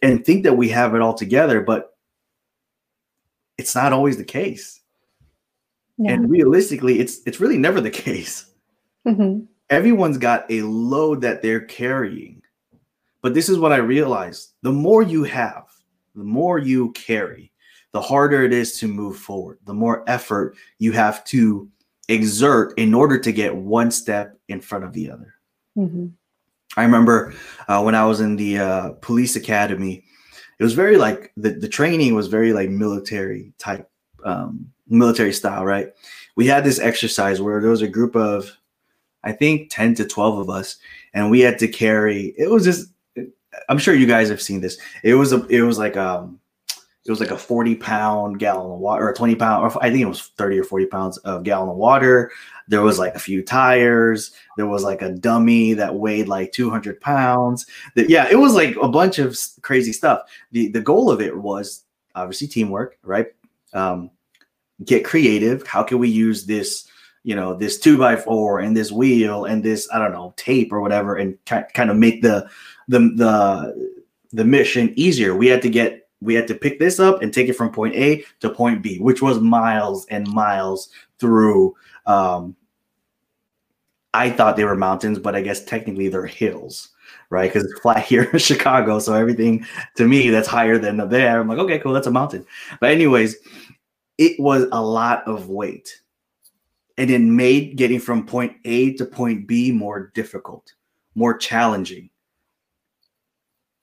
and 0.02 0.24
think 0.24 0.42
that 0.44 0.56
we 0.56 0.68
have 0.68 0.94
it 0.94 1.00
all 1.00 1.14
together. 1.14 1.62
But 1.62 1.96
it's 3.56 3.74
not 3.74 3.92
always 3.92 4.18
the 4.18 4.24
case. 4.24 4.80
Yeah. 5.96 6.12
And 6.12 6.30
realistically, 6.30 7.00
it's 7.00 7.20
it's 7.26 7.40
really 7.40 7.58
never 7.58 7.80
the 7.80 7.90
case. 8.06 8.46
Mm-hmm. 9.06 9.44
Everyone's 9.70 10.18
got 10.18 10.50
a 10.50 10.62
load 10.62 11.22
that 11.22 11.40
they're 11.40 11.60
carrying. 11.60 12.42
But 13.22 13.34
this 13.34 13.48
is 13.48 13.58
what 13.58 13.72
I 13.72 13.76
realized 13.76 14.52
the 14.62 14.72
more 14.72 15.02
you 15.02 15.24
have, 15.24 15.64
the 16.14 16.24
more 16.24 16.58
you 16.58 16.92
carry, 16.92 17.51
the 17.92 18.00
harder 18.00 18.42
it 18.42 18.52
is 18.52 18.78
to 18.80 18.88
move 18.88 19.16
forward, 19.16 19.58
the 19.64 19.74
more 19.74 20.02
effort 20.06 20.56
you 20.78 20.92
have 20.92 21.24
to 21.26 21.68
exert 22.08 22.76
in 22.78 22.94
order 22.94 23.18
to 23.18 23.32
get 23.32 23.54
one 23.54 23.90
step 23.90 24.36
in 24.48 24.60
front 24.60 24.84
of 24.84 24.92
the 24.92 25.10
other. 25.10 25.34
Mm-hmm. 25.76 26.08
I 26.76 26.82
remember 26.84 27.34
uh, 27.68 27.82
when 27.82 27.94
I 27.94 28.04
was 28.06 28.20
in 28.20 28.36
the 28.36 28.58
uh, 28.58 28.90
police 29.02 29.36
academy, 29.36 30.04
it 30.58 30.64
was 30.64 30.74
very 30.74 30.96
like 30.96 31.32
the, 31.36 31.50
the 31.50 31.68
training 31.68 32.14
was 32.14 32.28
very 32.28 32.52
like 32.52 32.70
military 32.70 33.52
type, 33.58 33.88
um, 34.24 34.72
military 34.88 35.32
style, 35.32 35.64
right? 35.64 35.92
We 36.34 36.46
had 36.46 36.64
this 36.64 36.78
exercise 36.78 37.42
where 37.42 37.60
there 37.60 37.70
was 37.70 37.82
a 37.82 37.88
group 37.88 38.16
of, 38.16 38.50
I 39.22 39.32
think, 39.32 39.70
10 39.70 39.96
to 39.96 40.06
12 40.06 40.38
of 40.38 40.50
us, 40.50 40.78
and 41.12 41.30
we 41.30 41.40
had 41.40 41.58
to 41.58 41.68
carry, 41.68 42.34
it 42.38 42.50
was 42.50 42.64
just, 42.64 42.88
I'm 43.68 43.78
sure 43.78 43.94
you 43.94 44.06
guys 44.06 44.30
have 44.30 44.40
seen 44.40 44.62
this. 44.62 44.78
It 45.02 45.14
was 45.14 45.32
a, 45.32 45.46
it 45.48 45.60
was 45.62 45.78
like, 45.78 45.96
um, 45.96 46.40
it 47.04 47.10
was 47.10 47.20
like 47.20 47.30
a 47.30 47.38
40 47.38 47.74
pound 47.76 48.38
gallon 48.38 48.70
of 48.70 48.78
water 48.78 49.06
or 49.06 49.10
a 49.10 49.14
20 49.14 49.34
pound 49.34 49.64
or 49.64 49.82
i 49.82 49.90
think 49.90 50.02
it 50.02 50.06
was 50.06 50.28
30 50.38 50.60
or 50.60 50.64
40 50.64 50.86
pounds 50.86 51.18
of 51.18 51.42
gallon 51.42 51.68
of 51.68 51.76
water. 51.76 52.30
There 52.68 52.82
was 52.82 52.98
like 52.98 53.14
a 53.14 53.18
few 53.18 53.42
tires. 53.42 54.30
There 54.56 54.68
was 54.68 54.84
like 54.84 55.02
a 55.02 55.10
dummy 55.10 55.74
that 55.74 55.96
weighed 55.96 56.28
like 56.28 56.52
200 56.52 57.00
pounds. 57.00 57.66
That 57.96 58.08
yeah 58.08 58.28
it 58.30 58.36
was 58.36 58.54
like 58.54 58.76
a 58.80 58.88
bunch 58.88 59.18
of 59.18 59.36
crazy 59.62 59.92
stuff. 59.92 60.22
The 60.52 60.68
the 60.68 60.80
goal 60.80 61.10
of 61.10 61.20
it 61.20 61.36
was 61.36 61.84
obviously 62.14 62.46
teamwork 62.46 62.98
right? 63.02 63.26
Um, 63.72 64.10
get 64.84 65.04
creative. 65.04 65.66
How 65.66 65.82
can 65.82 65.98
we 65.98 66.08
use 66.08 66.46
this 66.46 66.88
you 67.24 67.34
know 67.34 67.54
this 67.54 67.78
two 67.78 67.98
by 67.98 68.16
four 68.16 68.60
and 68.60 68.76
this 68.76 68.90
wheel 68.90 69.44
and 69.44 69.62
this 69.62 69.88
i 69.92 69.98
don't 70.00 70.10
know 70.10 70.34
tape 70.36 70.72
or 70.72 70.80
whatever 70.80 71.14
and 71.14 71.38
kind 71.44 71.88
of 71.88 71.96
make 71.96 72.20
the 72.20 72.48
the 72.88 72.98
the 73.16 73.92
the 74.32 74.44
mission 74.44 74.92
easier? 74.96 75.34
We 75.34 75.48
had 75.48 75.62
to 75.62 75.70
get 75.70 76.01
we 76.22 76.34
had 76.34 76.46
to 76.48 76.54
pick 76.54 76.78
this 76.78 77.00
up 77.00 77.20
and 77.20 77.34
take 77.34 77.48
it 77.48 77.54
from 77.54 77.72
point 77.72 77.94
A 77.94 78.24
to 78.40 78.50
point 78.50 78.82
B, 78.82 78.98
which 78.98 79.20
was 79.20 79.40
miles 79.40 80.06
and 80.06 80.26
miles 80.28 80.90
through. 81.18 81.74
Um, 82.06 82.56
I 84.14 84.30
thought 84.30 84.56
they 84.56 84.64
were 84.64 84.76
mountains, 84.76 85.18
but 85.18 85.34
I 85.34 85.40
guess 85.40 85.64
technically 85.64 86.08
they're 86.08 86.26
hills, 86.26 86.90
right? 87.30 87.52
Because 87.52 87.68
it's 87.68 87.80
flat 87.80 88.04
here 88.06 88.24
in 88.24 88.38
Chicago, 88.38 88.98
so 88.98 89.14
everything 89.14 89.66
to 89.96 90.06
me 90.06 90.30
that's 90.30 90.48
higher 90.48 90.78
than 90.78 91.08
there. 91.08 91.40
I'm 91.40 91.48
like, 91.48 91.58
okay, 91.58 91.78
cool, 91.78 91.92
that's 91.92 92.06
a 92.06 92.12
mountain. 92.12 92.46
But 92.80 92.90
anyways, 92.90 93.36
it 94.18 94.38
was 94.38 94.66
a 94.70 94.82
lot 94.82 95.26
of 95.26 95.48
weight, 95.48 96.00
and 96.98 97.10
it 97.10 97.20
made 97.20 97.76
getting 97.76 97.98
from 97.98 98.26
point 98.26 98.56
A 98.64 98.94
to 98.94 99.04
point 99.04 99.48
B 99.48 99.72
more 99.72 100.12
difficult, 100.14 100.74
more 101.14 101.36
challenging. 101.36 102.10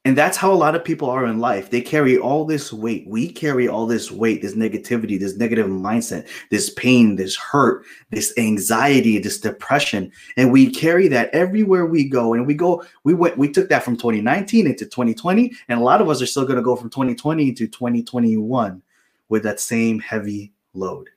And 0.09 0.17
that's 0.17 0.37
how 0.37 0.51
a 0.51 0.55
lot 0.55 0.73
of 0.73 0.83
people 0.83 1.07
are 1.07 1.27
in 1.27 1.37
life. 1.37 1.69
They 1.69 1.81
carry 1.81 2.17
all 2.17 2.43
this 2.43 2.73
weight. 2.73 3.05
We 3.07 3.31
carry 3.31 3.67
all 3.67 3.85
this 3.85 4.11
weight, 4.11 4.41
this 4.41 4.55
negativity, 4.55 5.19
this 5.19 5.37
negative 5.37 5.67
mindset, 5.67 6.27
this 6.49 6.71
pain, 6.71 7.15
this 7.15 7.35
hurt, 7.35 7.85
this 8.09 8.33
anxiety, 8.35 9.19
this 9.19 9.39
depression. 9.39 10.11
And 10.35 10.51
we 10.51 10.71
carry 10.71 11.09
that 11.09 11.29
everywhere 11.29 11.85
we 11.85 12.09
go. 12.09 12.33
And 12.33 12.47
we 12.47 12.55
go, 12.55 12.83
we 13.03 13.13
went, 13.13 13.37
we 13.37 13.51
took 13.51 13.69
that 13.69 13.83
from 13.83 13.97
2019 13.97 14.65
into 14.65 14.85
2020. 14.85 15.53
And 15.67 15.79
a 15.79 15.83
lot 15.83 16.01
of 16.01 16.09
us 16.09 16.23
are 16.23 16.25
still 16.25 16.45
going 16.45 16.57
to 16.57 16.63
go 16.63 16.75
from 16.75 16.89
2020 16.89 17.53
to 17.53 17.67
2021 17.67 18.81
with 19.27 19.43
that 19.43 19.59
same 19.59 19.99
heavy 19.99 20.51
load. 20.73 21.11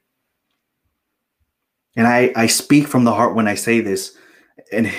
And 1.96 2.06
I, 2.06 2.30
I 2.36 2.46
speak 2.46 2.88
from 2.88 3.04
the 3.04 3.14
heart 3.14 3.34
when 3.34 3.48
I 3.48 3.54
say 3.54 3.80
this. 3.80 4.18
And 4.70 4.92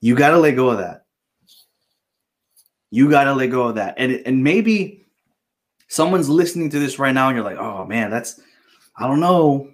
you 0.00 0.14
got 0.14 0.30
to 0.30 0.38
let 0.38 0.54
go 0.54 0.70
of 0.70 0.78
that 0.78 1.01
you 2.92 3.08
got 3.08 3.24
to 3.24 3.32
let 3.32 3.46
go 3.46 3.68
of 3.68 3.76
that. 3.76 3.94
And 3.96 4.22
and 4.26 4.44
maybe 4.44 5.06
someone's 5.88 6.28
listening 6.28 6.68
to 6.70 6.78
this 6.78 6.98
right 6.98 7.12
now 7.12 7.28
and 7.28 7.36
you're 7.36 7.44
like, 7.44 7.56
"Oh 7.56 7.86
man, 7.86 8.10
that's 8.10 8.38
I 8.94 9.08
don't 9.08 9.18
know. 9.18 9.70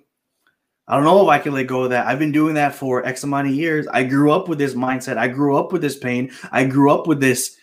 I 0.87 0.95
don't 0.95 1.05
know 1.05 1.23
if 1.23 1.29
I 1.29 1.41
can 1.41 1.53
let 1.53 1.67
go 1.67 1.83
of 1.83 1.91
that. 1.91 2.07
I've 2.07 2.21
been 2.21 2.33
doing 2.33 2.55
that 2.55 2.77
for 2.77 3.05
X 3.05 3.25
amount 3.25 3.49
of 3.49 3.55
years. 3.55 3.89
I 3.89 4.05
grew 4.05 4.31
up 4.31 4.49
with 4.49 4.59
this 4.59 4.75
mindset. 4.75 5.19
I 5.19 5.27
grew 5.27 5.57
up 5.57 5.73
with 5.73 5.83
this 5.83 5.99
pain. 5.99 6.31
I 6.53 6.65
grew 6.65 6.93
up 6.93 7.09
with 7.09 7.19
this 7.19 7.57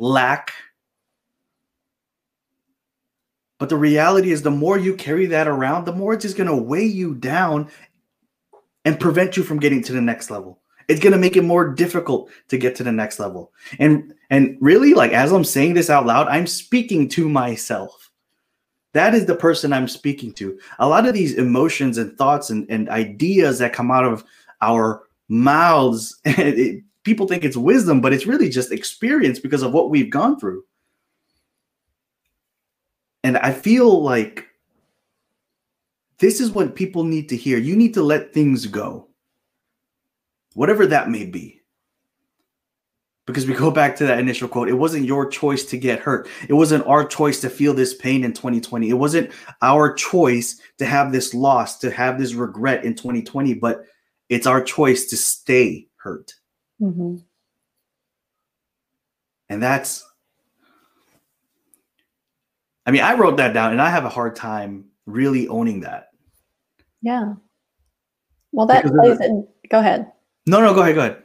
lack. 0.00 0.52
But 3.60 3.68
the 3.68 3.76
reality 3.76 4.32
is, 4.32 4.42
the 4.42 4.50
more 4.50 4.76
you 4.76 4.96
carry 4.96 5.26
that 5.26 5.46
around, 5.46 5.84
the 5.84 5.92
more 5.92 6.12
it's 6.12 6.22
just 6.22 6.36
going 6.36 6.50
to 6.50 6.56
weigh 6.56 6.84
you 6.84 7.14
down 7.14 7.70
and 8.84 8.98
prevent 8.98 9.36
you 9.36 9.44
from 9.44 9.60
getting 9.60 9.82
to 9.84 9.92
the 9.92 10.00
next 10.00 10.30
level 10.30 10.60
it's 10.88 11.00
going 11.00 11.12
to 11.12 11.18
make 11.18 11.36
it 11.36 11.42
more 11.44 11.68
difficult 11.68 12.30
to 12.48 12.58
get 12.58 12.74
to 12.76 12.84
the 12.84 12.92
next 12.92 13.18
level. 13.18 13.52
And 13.78 14.14
and 14.30 14.56
really 14.60 14.94
like 14.94 15.12
as 15.12 15.32
i'm 15.32 15.44
saying 15.44 15.74
this 15.74 15.90
out 15.90 16.06
loud 16.06 16.28
i'm 16.28 16.46
speaking 16.46 17.08
to 17.10 17.28
myself. 17.28 18.10
That 18.92 19.14
is 19.14 19.26
the 19.26 19.36
person 19.36 19.72
i'm 19.72 19.88
speaking 19.88 20.32
to. 20.34 20.58
A 20.78 20.88
lot 20.88 21.06
of 21.06 21.14
these 21.14 21.34
emotions 21.34 21.98
and 21.98 22.16
thoughts 22.16 22.50
and, 22.50 22.68
and 22.70 22.88
ideas 22.88 23.58
that 23.58 23.72
come 23.72 23.90
out 23.90 24.04
of 24.04 24.24
our 24.60 25.04
mouths 25.28 26.20
it, 26.24 26.82
people 27.02 27.26
think 27.26 27.44
it's 27.44 27.56
wisdom 27.56 28.00
but 28.00 28.12
it's 28.12 28.26
really 28.26 28.48
just 28.48 28.72
experience 28.72 29.38
because 29.38 29.62
of 29.62 29.72
what 29.72 29.90
we've 29.90 30.10
gone 30.10 30.38
through. 30.38 30.64
And 33.22 33.38
i 33.38 33.52
feel 33.52 34.02
like 34.02 34.46
this 36.18 36.40
is 36.40 36.52
what 36.52 36.76
people 36.76 37.02
need 37.02 37.28
to 37.28 37.36
hear. 37.36 37.58
You 37.58 37.74
need 37.76 37.92
to 37.94 38.02
let 38.02 38.32
things 38.32 38.66
go 38.66 39.08
whatever 40.54 40.86
that 40.86 41.10
may 41.10 41.26
be. 41.26 41.60
Because 43.26 43.46
we 43.46 43.54
go 43.54 43.70
back 43.70 43.96
to 43.96 44.06
that 44.06 44.18
initial 44.18 44.48
quote, 44.48 44.68
it 44.68 44.74
wasn't 44.74 45.06
your 45.06 45.26
choice 45.26 45.64
to 45.66 45.78
get 45.78 45.98
hurt. 45.98 46.28
It 46.46 46.52
wasn't 46.52 46.86
our 46.86 47.06
choice 47.06 47.40
to 47.40 47.48
feel 47.48 47.72
this 47.72 47.94
pain 47.94 48.22
in 48.22 48.34
2020. 48.34 48.90
It 48.90 48.94
wasn't 48.94 49.30
our 49.62 49.94
choice 49.94 50.60
to 50.76 50.84
have 50.84 51.10
this 51.10 51.32
loss, 51.32 51.78
to 51.78 51.90
have 51.90 52.18
this 52.18 52.34
regret 52.34 52.84
in 52.84 52.94
2020, 52.94 53.54
but 53.54 53.84
it's 54.28 54.46
our 54.46 54.62
choice 54.62 55.06
to 55.06 55.16
stay 55.16 55.86
hurt. 55.96 56.34
Mm-hmm. 56.82 57.16
And 59.48 59.62
that's, 59.62 60.06
I 62.84 62.90
mean, 62.90 63.02
I 63.02 63.14
wrote 63.14 63.38
that 63.38 63.54
down 63.54 63.72
and 63.72 63.80
I 63.80 63.88
have 63.88 64.04
a 64.04 64.10
hard 64.10 64.36
time 64.36 64.86
really 65.06 65.48
owning 65.48 65.80
that. 65.80 66.08
Yeah. 67.00 67.34
Well, 68.52 68.66
that 68.66 68.84
plays 68.84 69.18
in, 69.20 69.48
go 69.70 69.78
ahead. 69.78 70.12
No, 70.46 70.60
no, 70.60 70.74
go 70.74 70.82
ahead, 70.82 70.94
go 70.94 71.00
ahead. 71.00 71.22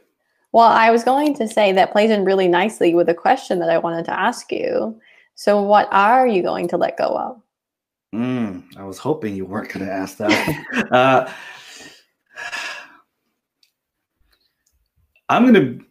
Well, 0.52 0.68
I 0.68 0.90
was 0.90 1.04
going 1.04 1.34
to 1.34 1.46
say 1.46 1.72
that 1.72 1.92
plays 1.92 2.10
in 2.10 2.24
really 2.24 2.48
nicely 2.48 2.94
with 2.94 3.08
a 3.08 3.14
question 3.14 3.58
that 3.60 3.70
I 3.70 3.78
wanted 3.78 4.04
to 4.06 4.18
ask 4.18 4.50
you. 4.50 5.00
So, 5.34 5.62
what 5.62 5.88
are 5.92 6.26
you 6.26 6.42
going 6.42 6.68
to 6.68 6.76
let 6.76 6.96
go 6.96 7.04
of? 7.06 7.42
Mm, 8.14 8.64
I 8.76 8.84
was 8.84 8.98
hoping 8.98 9.36
you 9.36 9.44
weren't 9.44 9.72
going 9.72 9.86
to 9.86 9.92
ask 9.92 10.16
that. 10.16 10.88
uh, 10.90 11.32
I'm 15.28 15.46
going 15.46 15.78
to, 15.78 15.84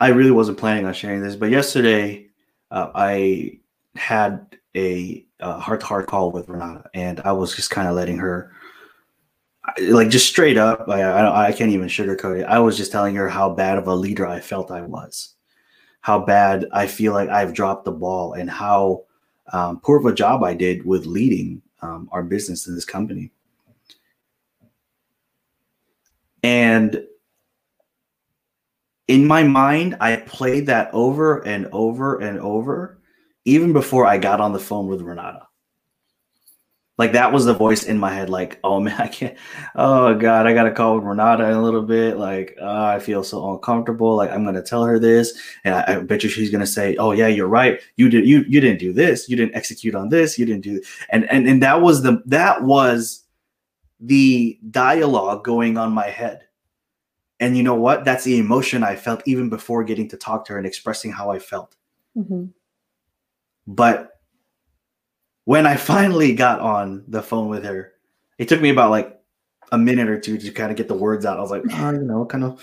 I 0.00 0.08
really 0.08 0.30
wasn't 0.30 0.58
planning 0.58 0.86
on 0.86 0.94
sharing 0.94 1.20
this, 1.20 1.36
but 1.36 1.50
yesterday 1.50 2.28
uh, 2.70 2.90
I 2.94 3.58
had 3.96 4.56
a 4.74 5.26
heart 5.40 5.80
to 5.80 5.86
heart 5.86 6.06
call 6.06 6.30
with 6.30 6.48
Renata, 6.48 6.88
and 6.94 7.20
I 7.20 7.32
was 7.32 7.54
just 7.54 7.70
kind 7.70 7.88
of 7.88 7.94
letting 7.94 8.18
her 8.18 8.52
like 9.88 10.08
just 10.08 10.28
straight 10.28 10.56
up, 10.56 10.88
I, 10.88 11.02
I, 11.02 11.46
I 11.48 11.52
can't 11.52 11.72
even 11.72 11.88
sugarcoat 11.88 12.40
it. 12.40 12.44
I 12.44 12.58
was 12.58 12.76
just 12.76 12.92
telling 12.92 13.14
her 13.16 13.28
how 13.28 13.50
bad 13.50 13.78
of 13.78 13.86
a 13.86 13.94
leader 13.94 14.26
I 14.26 14.40
felt 14.40 14.70
I 14.70 14.82
was, 14.82 15.34
how 16.00 16.24
bad 16.24 16.66
I 16.72 16.86
feel 16.86 17.12
like 17.12 17.28
I've 17.28 17.54
dropped 17.54 17.84
the 17.84 17.92
ball 17.92 18.34
and 18.34 18.50
how 18.50 19.04
um, 19.52 19.80
poor 19.80 19.98
of 19.98 20.06
a 20.06 20.14
job 20.14 20.42
I 20.42 20.54
did 20.54 20.84
with 20.84 21.06
leading 21.06 21.62
um, 21.82 22.08
our 22.12 22.22
business 22.22 22.66
in 22.66 22.74
this 22.74 22.84
company. 22.84 23.32
And 26.42 27.02
in 29.08 29.26
my 29.26 29.42
mind, 29.42 29.96
I 30.00 30.16
played 30.16 30.66
that 30.66 30.90
over 30.92 31.46
and 31.46 31.68
over 31.72 32.20
and 32.20 32.38
over, 32.38 33.00
even 33.44 33.72
before 33.72 34.06
I 34.06 34.18
got 34.18 34.40
on 34.40 34.52
the 34.52 34.58
phone 34.58 34.86
with 34.88 35.00
Renata. 35.00 35.46
Like 36.98 37.12
that 37.12 37.30
was 37.30 37.44
the 37.44 37.52
voice 37.52 37.82
in 37.82 37.98
my 37.98 38.10
head, 38.10 38.30
like, 38.30 38.58
oh 38.64 38.80
man, 38.86 38.98
I 38.98 39.06
can't. 39.06 39.36
Oh 39.74 40.14
god, 40.14 40.46
I 40.46 40.54
gotta 40.54 40.70
call 40.70 40.98
Renata 40.98 41.44
in 41.44 41.52
a 41.52 41.62
little 41.62 41.82
bit. 41.82 42.16
Like, 42.16 42.56
oh, 42.60 42.84
I 42.84 42.98
feel 42.98 43.22
so 43.22 43.52
uncomfortable. 43.52 44.16
Like 44.16 44.30
I'm 44.30 44.44
gonna 44.44 44.62
tell 44.62 44.84
her 44.84 44.98
this, 44.98 45.38
and 45.64 45.74
I, 45.74 45.84
I, 45.86 45.98
bet 46.00 46.22
you 46.22 46.30
she's 46.30 46.50
gonna 46.50 46.66
say, 46.66 46.96
oh 46.96 47.12
yeah, 47.12 47.28
you're 47.28 47.48
right. 47.48 47.80
You 47.96 48.08
did 48.08 48.26
you 48.26 48.44
you 48.48 48.60
didn't 48.60 48.78
do 48.78 48.92
this. 48.92 49.28
You 49.28 49.36
didn't 49.36 49.54
execute 49.54 49.94
on 49.94 50.08
this. 50.08 50.38
You 50.38 50.46
didn't 50.46 50.62
do. 50.62 50.80
And 51.10 51.30
and 51.30 51.46
and 51.46 51.62
that 51.62 51.82
was 51.82 52.02
the 52.02 52.22
that 52.26 52.62
was 52.62 53.24
the 54.00 54.58
dialogue 54.70 55.44
going 55.44 55.76
on 55.76 55.92
my 55.92 56.08
head. 56.08 56.42
And 57.40 57.56
you 57.56 57.62
know 57.62 57.74
what? 57.74 58.04
That's 58.06 58.24
the 58.24 58.38
emotion 58.38 58.82
I 58.82 58.96
felt 58.96 59.22
even 59.26 59.50
before 59.50 59.84
getting 59.84 60.08
to 60.08 60.16
talk 60.16 60.46
to 60.46 60.54
her 60.54 60.58
and 60.58 60.66
expressing 60.66 61.12
how 61.12 61.30
I 61.30 61.38
felt. 61.38 61.76
Mm-hmm. 62.16 62.46
But 63.66 64.15
when 65.46 65.64
I 65.64 65.76
finally 65.76 66.34
got 66.34 66.60
on 66.60 67.04
the 67.06 67.22
phone 67.22 67.48
with 67.48 67.64
her, 67.64 67.92
it 68.36 68.48
took 68.48 68.60
me 68.60 68.68
about 68.68 68.90
like 68.90 69.18
a 69.72 69.78
minute 69.78 70.08
or 70.08 70.20
two 70.20 70.38
to 70.38 70.50
kind 70.50 70.72
of 70.72 70.76
get 70.76 70.88
the 70.88 70.94
words 70.94 71.24
out. 71.24 71.38
I 71.38 71.40
was 71.40 71.52
like, 71.52 71.62
oh, 71.70 71.92
you 71.92 72.02
know, 72.02 72.26
kind 72.26 72.44
of 72.44 72.60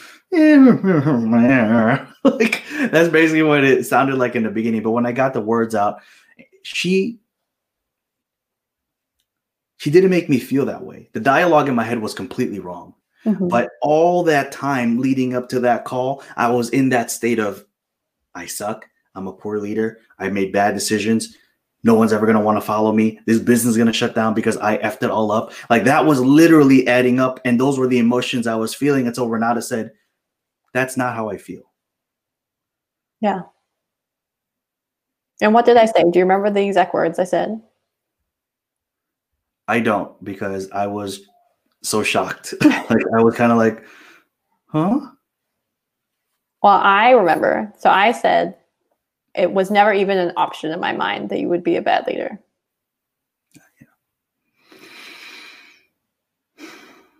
like 2.25 2.61
that's 2.91 3.09
basically 3.09 3.41
what 3.41 3.63
it 3.63 3.85
sounded 3.85 4.17
like 4.17 4.35
in 4.35 4.43
the 4.43 4.51
beginning. 4.51 4.83
But 4.83 4.91
when 4.91 5.05
I 5.05 5.13
got 5.13 5.33
the 5.33 5.41
words 5.41 5.75
out, 5.75 6.01
she 6.63 7.19
she 9.77 9.89
didn't 9.89 10.09
make 10.09 10.29
me 10.29 10.37
feel 10.37 10.65
that 10.65 10.83
way. 10.83 11.09
The 11.13 11.21
dialogue 11.21 11.69
in 11.69 11.75
my 11.75 11.83
head 11.85 12.01
was 12.01 12.13
completely 12.13 12.59
wrong. 12.59 12.95
Mm-hmm. 13.25 13.47
But 13.47 13.69
all 13.81 14.23
that 14.23 14.51
time 14.51 14.99
leading 14.99 15.35
up 15.35 15.47
to 15.49 15.61
that 15.61 15.85
call, 15.85 16.21
I 16.35 16.51
was 16.51 16.69
in 16.71 16.89
that 16.89 17.11
state 17.11 17.39
of 17.39 17.63
I 18.35 18.45
suck. 18.45 18.89
I'm 19.15 19.27
a 19.27 19.33
poor 19.33 19.59
leader. 19.59 19.99
I 20.19 20.27
made 20.27 20.51
bad 20.51 20.73
decisions 20.73 21.37
no 21.83 21.95
one's 21.95 22.13
ever 22.13 22.25
going 22.25 22.37
to 22.37 22.43
want 22.43 22.57
to 22.57 22.65
follow 22.65 22.93
me. 22.93 23.19
This 23.25 23.39
business 23.39 23.71
is 23.71 23.77
going 23.77 23.87
to 23.87 23.93
shut 23.93 24.15
down 24.15 24.33
because 24.33 24.57
I 24.57 24.77
effed 24.77 25.03
it 25.03 25.11
all 25.11 25.31
up. 25.31 25.51
Like 25.69 25.83
that 25.83 26.05
was 26.05 26.19
literally 26.21 26.87
adding 26.87 27.19
up. 27.19 27.39
And 27.43 27.59
those 27.59 27.77
were 27.77 27.87
the 27.87 27.99
emotions 27.99 28.47
I 28.47 28.55
was 28.55 28.73
feeling 28.73 29.05
until 29.05 29.27
Renata 29.27 29.61
said, 29.61 29.91
That's 30.73 30.95
not 30.95 31.15
how 31.15 31.29
I 31.29 31.37
feel. 31.37 31.63
Yeah. 33.19 33.41
And 35.41 35.53
what 35.53 35.65
did 35.65 35.77
I 35.77 35.85
say? 35.85 36.03
Do 36.09 36.19
you 36.19 36.25
remember 36.25 36.49
the 36.49 36.65
exact 36.65 36.93
words 36.93 37.19
I 37.19 37.25
said? 37.25 37.61
I 39.67 39.79
don't 39.79 40.23
because 40.23 40.69
I 40.71 40.87
was 40.87 41.21
so 41.81 42.01
shocked. 42.03 42.53
like 42.61 43.03
I 43.17 43.21
was 43.21 43.35
kind 43.35 43.51
of 43.51 43.57
like, 43.57 43.83
huh? 44.67 44.99
Well, 46.61 46.79
I 46.81 47.11
remember. 47.11 47.73
So 47.77 47.89
I 47.89 48.13
said, 48.13 48.55
it 49.35 49.51
was 49.51 49.71
never 49.71 49.93
even 49.93 50.17
an 50.17 50.33
option 50.37 50.71
in 50.71 50.79
my 50.79 50.93
mind 50.93 51.29
that 51.29 51.39
you 51.39 51.49
would 51.49 51.63
be 51.63 51.75
a 51.75 51.81
bad 51.81 52.05
leader. 52.07 52.39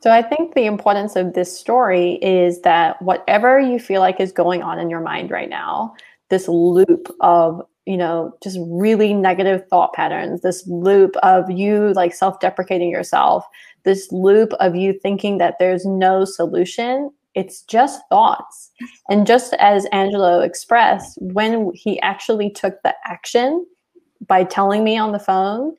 So 0.01 0.11
I 0.11 0.21
think 0.21 0.53
the 0.53 0.65
importance 0.65 1.15
of 1.15 1.33
this 1.33 1.57
story 1.57 2.15
is 2.21 2.61
that 2.63 3.01
whatever 3.01 3.57
you 3.57 3.79
feel 3.79 4.01
like 4.01 4.19
is 4.19 4.33
going 4.33 4.61
on 4.61 4.77
in 4.77 4.89
your 4.89 4.99
mind 4.99 5.31
right 5.31 5.49
now, 5.49 5.95
this 6.29 6.49
loop 6.49 7.07
of, 7.21 7.61
you 7.85 7.95
know, 7.95 8.35
just 8.43 8.59
really 8.63 9.13
negative 9.13 9.65
thought 9.69 9.93
patterns, 9.93 10.41
this 10.41 10.67
loop 10.67 11.15
of 11.23 11.49
you 11.49 11.93
like 11.93 12.13
self-deprecating 12.13 12.89
yourself, 12.89 13.45
this 13.83 14.11
loop 14.11 14.51
of 14.59 14.75
you 14.75 14.91
thinking 14.91 15.37
that 15.37 15.55
there's 15.57 15.85
no 15.85 16.25
solution 16.25 17.09
it's 17.35 17.63
just 17.63 18.01
thoughts. 18.09 18.71
And 19.09 19.25
just 19.25 19.53
as 19.55 19.85
Angelo 19.91 20.41
expressed, 20.41 21.17
when 21.21 21.71
he 21.73 21.99
actually 22.01 22.49
took 22.49 22.81
the 22.83 22.93
action 23.05 23.65
by 24.27 24.43
telling 24.43 24.83
me 24.83 24.97
on 24.97 25.11
the 25.11 25.19
phone, 25.19 25.75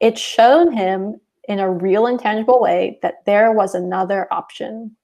it 0.00 0.18
showed 0.18 0.72
him 0.72 1.20
in 1.48 1.58
a 1.58 1.70
real 1.70 2.06
and 2.06 2.20
tangible 2.20 2.60
way 2.60 2.98
that 3.02 3.24
there 3.26 3.52
was 3.52 3.74
another 3.74 4.26
option. 4.32 4.96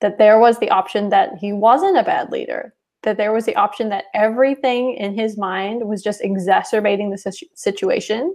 That 0.00 0.18
there 0.18 0.38
was 0.38 0.58
the 0.58 0.70
option 0.70 1.10
that 1.10 1.34
he 1.38 1.52
wasn't 1.52 1.98
a 1.98 2.02
bad 2.02 2.30
leader, 2.32 2.74
that 3.02 3.18
there 3.18 3.32
was 3.32 3.44
the 3.44 3.54
option 3.56 3.90
that 3.90 4.06
everything 4.14 4.94
in 4.94 5.14
his 5.14 5.36
mind 5.36 5.86
was 5.86 6.02
just 6.02 6.22
exacerbating 6.22 7.10
the 7.10 7.48
situation, 7.54 8.34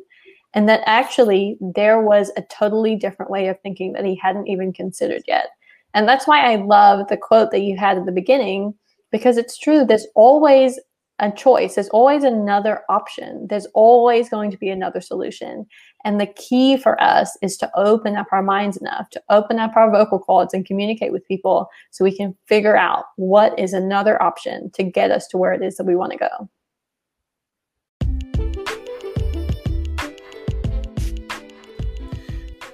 and 0.54 0.70
that 0.70 0.84
actually 0.86 1.58
there 1.60 2.02
was 2.02 2.32
a 2.38 2.44
totally 2.44 2.96
different 2.96 3.32
way 3.32 3.48
of 3.48 3.60
thinking 3.62 3.94
that 3.94 4.06
he 4.06 4.16
hadn't 4.16 4.48
even 4.48 4.72
considered 4.72 5.24
yet. 5.28 5.48
And 5.96 6.10
that's 6.10 6.28
why 6.28 6.42
I 6.42 6.58
love 6.58 7.08
the 7.08 7.16
quote 7.16 7.52
that 7.52 7.62
you 7.62 7.78
had 7.78 7.98
at 7.98 8.06
the 8.06 8.12
beginning, 8.12 8.74
because 9.14 9.38
it's 9.38 9.58
true. 9.58 9.86
There's 9.86 10.06
always 10.14 10.78
a 11.20 11.32
choice, 11.32 11.76
there's 11.76 11.88
always 11.90 12.26
another 12.26 12.82
option, 12.90 13.48
there's 13.48 13.68
always 13.68 14.28
going 14.28 14.52
to 14.52 14.58
be 14.58 14.68
another 14.68 15.00
solution. 15.00 15.66
And 16.04 16.20
the 16.20 16.26
key 16.26 16.76
for 16.76 17.02
us 17.02 17.38
is 17.42 17.56
to 17.60 17.72
open 17.78 18.18
up 18.18 18.28
our 18.34 18.44
minds 18.44 18.76
enough, 18.76 19.10
to 19.12 19.24
open 19.30 19.58
up 19.58 19.78
our 19.78 19.90
vocal 19.90 20.20
cords 20.20 20.54
and 20.54 20.66
communicate 20.66 21.14
with 21.14 21.26
people 21.30 21.70
so 21.92 22.04
we 22.04 22.14
can 22.14 22.36
figure 22.46 22.76
out 22.76 23.06
what 23.16 23.58
is 23.58 23.72
another 23.72 24.22
option 24.22 24.70
to 24.72 24.84
get 24.84 25.10
us 25.10 25.26
to 25.28 25.38
where 25.38 25.54
it 25.54 25.64
is 25.64 25.78
that 25.78 25.86
we 25.86 25.96
want 25.96 26.12
to 26.12 26.18
go. 26.18 26.50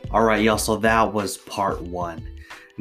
All 0.10 0.24
right, 0.24 0.42
y'all. 0.42 0.58
So 0.58 0.78
that 0.78 1.14
was 1.14 1.38
part 1.38 1.84
one 1.84 2.31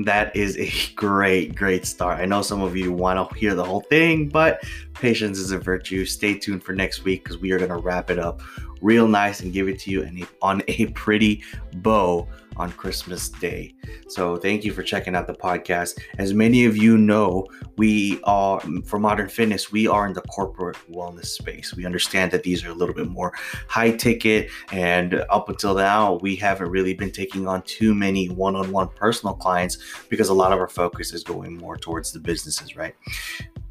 that 0.06 0.34
is 0.34 0.56
a 0.58 0.70
great, 0.94 1.54
great 1.54 1.86
start. 1.86 2.20
I 2.20 2.26
know 2.26 2.42
some 2.42 2.62
of 2.62 2.76
you 2.76 2.92
want 2.92 3.30
to 3.30 3.38
hear 3.38 3.54
the 3.54 3.64
whole 3.64 3.82
thing, 3.82 4.28
but 4.28 4.62
patience 4.94 5.38
is 5.38 5.50
a 5.50 5.58
virtue. 5.58 6.04
Stay 6.04 6.38
tuned 6.38 6.62
for 6.62 6.72
next 6.72 7.04
week 7.04 7.24
because 7.24 7.38
we 7.38 7.52
are 7.52 7.58
going 7.58 7.70
to 7.70 7.78
wrap 7.78 8.10
it 8.10 8.18
up 8.18 8.40
real 8.80 9.06
nice 9.06 9.40
and 9.40 9.52
give 9.52 9.68
it 9.68 9.78
to 9.80 9.90
you 9.90 10.26
on 10.42 10.62
a 10.68 10.86
pretty 10.88 11.42
bow 11.76 12.26
on 12.56 12.72
Christmas 12.72 13.28
Day. 13.28 13.74
So 14.08 14.36
thank 14.36 14.64
you 14.64 14.72
for 14.72 14.82
checking 14.82 15.14
out 15.14 15.26
the 15.26 15.34
podcast. 15.34 15.98
As 16.18 16.34
many 16.34 16.64
of 16.64 16.76
you 16.76 16.98
know, 16.98 17.46
we 17.76 18.20
are 18.24 18.60
for 18.84 18.98
Modern 18.98 19.28
Fitness, 19.28 19.72
we 19.72 19.86
are 19.86 20.06
in 20.06 20.12
the 20.12 20.22
corporate 20.22 20.76
wellness 20.90 21.26
space. 21.26 21.74
We 21.74 21.86
understand 21.86 22.30
that 22.32 22.42
these 22.42 22.64
are 22.64 22.70
a 22.70 22.74
little 22.74 22.94
bit 22.94 23.08
more 23.08 23.32
high 23.68 23.92
ticket 23.92 24.50
and 24.72 25.24
up 25.30 25.48
until 25.48 25.74
now, 25.74 26.14
we 26.14 26.36
haven't 26.36 26.70
really 26.70 26.94
been 26.94 27.10
taking 27.10 27.48
on 27.48 27.62
too 27.62 27.94
many 27.94 28.28
one-on-one 28.28 28.88
personal 28.96 29.34
clients 29.34 29.78
because 30.08 30.28
a 30.28 30.34
lot 30.34 30.52
of 30.52 30.58
our 30.58 30.68
focus 30.68 31.12
is 31.12 31.24
going 31.24 31.56
more 31.56 31.76
towards 31.76 32.12
the 32.12 32.18
businesses, 32.18 32.76
right? 32.76 32.94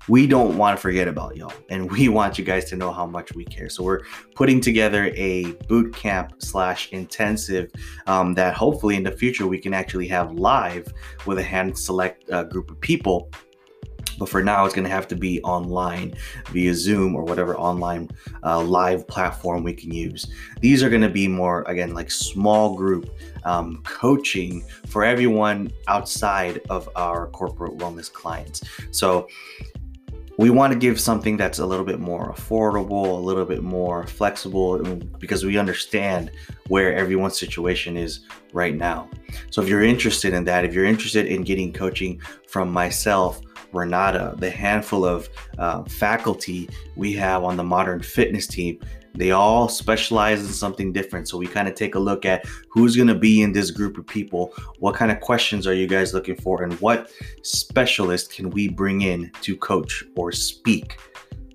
We 0.10 0.26
don't 0.26 0.58
want 0.58 0.76
to 0.76 0.82
forget 0.82 1.08
about 1.08 1.38
y'all 1.38 1.54
and 1.70 1.90
we 1.90 2.10
want 2.20 2.38
you 2.38 2.44
guys 2.44 2.66
to 2.66 2.76
know 2.76 2.92
how 2.92 3.06
much 3.06 3.34
we 3.36 3.46
care. 3.46 3.70
So 3.70 3.84
we're 3.84 4.02
putting 4.36 4.60
together 4.60 5.12
a 5.16 5.52
boot 5.68 5.96
camp 5.96 6.34
slash 6.40 6.92
intensive 6.92 7.72
um, 8.08 8.34
that 8.34 8.56
hopefully 8.56 8.96
in 8.96 9.04
the 9.04 9.12
future 9.12 9.48
we 9.48 9.60
can 9.60 9.74
actually 9.74 10.08
have 10.08 10.34
live 10.34 10.92
with 11.26 11.38
a 11.38 11.44
hand 11.44 11.78
select 11.78 12.30
uh, 12.32 12.44
group 12.44 12.72
of 12.72 12.82
people. 12.82 13.30
But 14.18 14.28
for 14.28 14.44
now 14.44 14.66
it's 14.66 14.76
going 14.76 14.84
to 14.84 14.90
have 14.90 15.08
to 15.10 15.16
be 15.16 15.42
online 15.44 16.14
via 16.52 16.74
zoom 16.74 17.16
or 17.16 17.24
whatever 17.24 17.56
online 17.56 18.10
uh, 18.44 18.62
live 18.62 19.08
platform 19.08 19.64
we 19.64 19.74
can 19.74 19.94
use. 19.94 20.26
These 20.60 20.84
are 20.84 20.90
going 20.90 21.04
to 21.04 21.10
be 21.10 21.28
more 21.28 21.62
again 21.64 21.94
like 21.94 22.12
small 22.12 22.76
group 22.76 23.10
um, 23.46 23.82
coaching 23.86 24.66
for 24.88 25.06
everyone 25.06 25.72
outside 25.88 26.62
of 26.70 26.90
our 26.98 27.28
corporate 27.28 27.78
wellness 27.78 28.12
clients. 28.12 28.62
So 28.92 29.30
we 30.40 30.50
want 30.50 30.72
to 30.72 30.80
give 30.80 31.02
something 31.02 31.36
that's 31.36 31.60
a 31.60 31.66
little 31.66 31.84
bit 31.84 32.00
more 32.00 32.32
affordable, 32.32 33.08
a 33.08 33.22
little 33.22 33.44
bit 33.44 33.62
more 33.62 34.08
flexible, 34.08 34.78
because 35.20 35.44
we 35.44 35.58
understand 35.58 36.32
where 36.70 36.96
everyone's 36.96 37.38
situation 37.38 37.98
is 37.98 38.22
right 38.54 38.74
now. 38.74 39.10
So, 39.52 39.62
if 39.62 39.68
you're 39.68 39.84
interested 39.84 40.34
in 40.34 40.46
that, 40.46 40.64
if 40.64 40.74
you're 40.74 40.86
interested 40.86 41.26
in 41.26 41.42
getting 41.42 41.74
coaching 41.74 42.22
from 42.48 42.72
myself, 42.72 43.42
Renata, 43.72 44.36
the 44.38 44.50
handful 44.50 45.06
of 45.06 45.30
uh, 45.58 45.84
faculty 45.84 46.70
we 46.96 47.14
have 47.14 47.44
on 47.44 47.58
the 47.58 47.64
modern 47.64 48.02
fitness 48.02 48.48
team, 48.48 48.80
they 49.16 49.32
all 49.32 49.68
specialize 49.68 50.42
in 50.42 50.48
something 50.48 50.94
different. 50.94 51.28
So 51.28 51.38
we 51.38 51.48
kind 51.48 51.68
of 51.68 51.76
take 51.76 51.96
a 51.96 52.00
look 52.00 52.26
at 52.26 52.46
who's 52.70 52.96
going 52.96 53.08
to 53.08 53.16
be 53.16 53.42
in 53.42 53.52
this 53.52 53.72
group 53.72 53.98
of 53.98 54.08
people. 54.08 54.54
What 54.80 54.96
kind 54.96 55.12
of 55.12 55.20
questions 55.20 55.68
are 55.68 55.74
you 55.74 55.88
guys 55.88 56.14
looking 56.14 56.36
for? 56.36 56.64
And 56.64 56.74
what 56.80 57.12
specialist 57.44 58.32
can 58.32 58.50
we 58.50 58.70
bring 58.70 59.02
in 59.02 59.32
to 59.42 59.58
coach 59.58 60.04
or 60.16 60.32
speak 60.32 61.00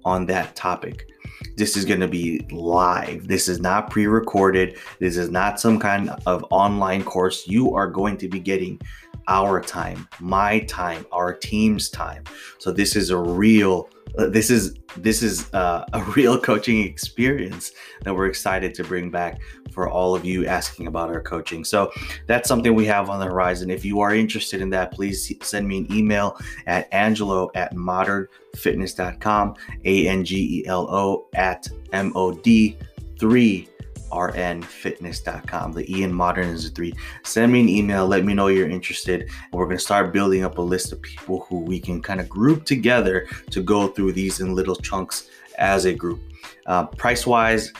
on 0.05 0.27
that 0.27 0.57
topic? 0.57 1.09
This 1.57 1.77
is 1.77 1.85
going 1.85 2.00
to 2.00 2.09
be 2.09 2.46
live. 2.50 3.29
This 3.29 3.48
is 3.48 3.61
not 3.61 3.90
pre 3.90 4.07
recorded. 4.07 4.77
This 4.98 5.16
is 5.16 5.31
not 5.31 5.61
some 5.61 5.79
kind 5.79 6.11
of 6.27 6.44
online 6.50 7.05
course. 7.05 7.46
You 7.46 7.74
are 7.74 7.87
going 7.87 8.16
to 8.18 8.29
be 8.29 8.40
getting 8.40 8.81
our 9.28 9.60
time, 9.60 10.08
my 10.20 10.60
time, 10.60 11.06
our 11.12 11.32
team's 11.32 11.88
time. 11.88 12.24
So 12.58 12.72
this 12.72 12.96
is 12.96 13.10
a 13.10 13.18
real 13.18 13.88
uh, 14.16 14.28
this 14.28 14.48
is 14.48 14.76
this 14.96 15.22
is 15.22 15.52
uh, 15.54 15.84
a 15.92 16.02
real 16.16 16.38
coaching 16.38 16.82
experience 16.82 17.72
that 18.02 18.14
we're 18.14 18.26
excited 18.26 18.74
to 18.74 18.84
bring 18.84 19.10
back 19.10 19.40
for 19.72 19.88
all 19.88 20.14
of 20.14 20.24
you 20.24 20.46
asking 20.46 20.87
about 20.87 21.10
our 21.10 21.20
coaching. 21.20 21.64
So 21.64 21.90
that's 22.26 22.48
something 22.48 22.74
we 22.74 22.87
have 22.87 23.10
on 23.10 23.18
the 23.18 23.26
horizon. 23.26 23.70
If 23.70 23.84
you 23.84 24.00
are 24.00 24.14
interested 24.14 24.60
in 24.60 24.70
that, 24.70 24.92
please 24.92 25.32
send 25.42 25.66
me 25.66 25.78
an 25.78 25.92
email 25.92 26.38
at 26.66 26.92
angelo 26.92 27.50
at 27.54 27.74
modernfitness.com, 27.74 29.54
A 29.84 30.08
N 30.08 30.24
G 30.24 30.60
E 30.60 30.66
L 30.66 30.88
O 30.88 31.26
at 31.34 31.68
M 31.92 32.12
O 32.14 32.32
D 32.32 32.76
3 33.18 33.68
rnfitness.com. 34.10 35.72
The 35.72 35.92
E 35.92 36.02
in 36.02 36.12
modern 36.12 36.48
is 36.48 36.66
a 36.66 36.70
three. 36.70 36.94
Send 37.22 37.52
me 37.52 37.60
an 37.60 37.68
email. 37.68 38.06
Let 38.06 38.24
me 38.24 38.34
know 38.34 38.48
you're 38.48 38.68
interested. 38.68 39.22
And 39.22 39.52
we're 39.52 39.66
going 39.66 39.78
to 39.78 39.82
start 39.82 40.12
building 40.12 40.44
up 40.44 40.58
a 40.58 40.62
list 40.62 40.92
of 40.92 41.02
people 41.02 41.46
who 41.48 41.60
we 41.60 41.80
can 41.80 42.00
kind 42.02 42.20
of 42.20 42.28
group 42.28 42.64
together 42.64 43.26
to 43.50 43.62
go 43.62 43.88
through 43.88 44.12
these 44.12 44.40
in 44.40 44.54
little 44.54 44.76
chunks 44.76 45.30
as 45.58 45.84
a 45.84 45.94
group. 45.94 46.20
Uh, 46.66 46.86
price 46.86 47.26
wise, 47.26 47.72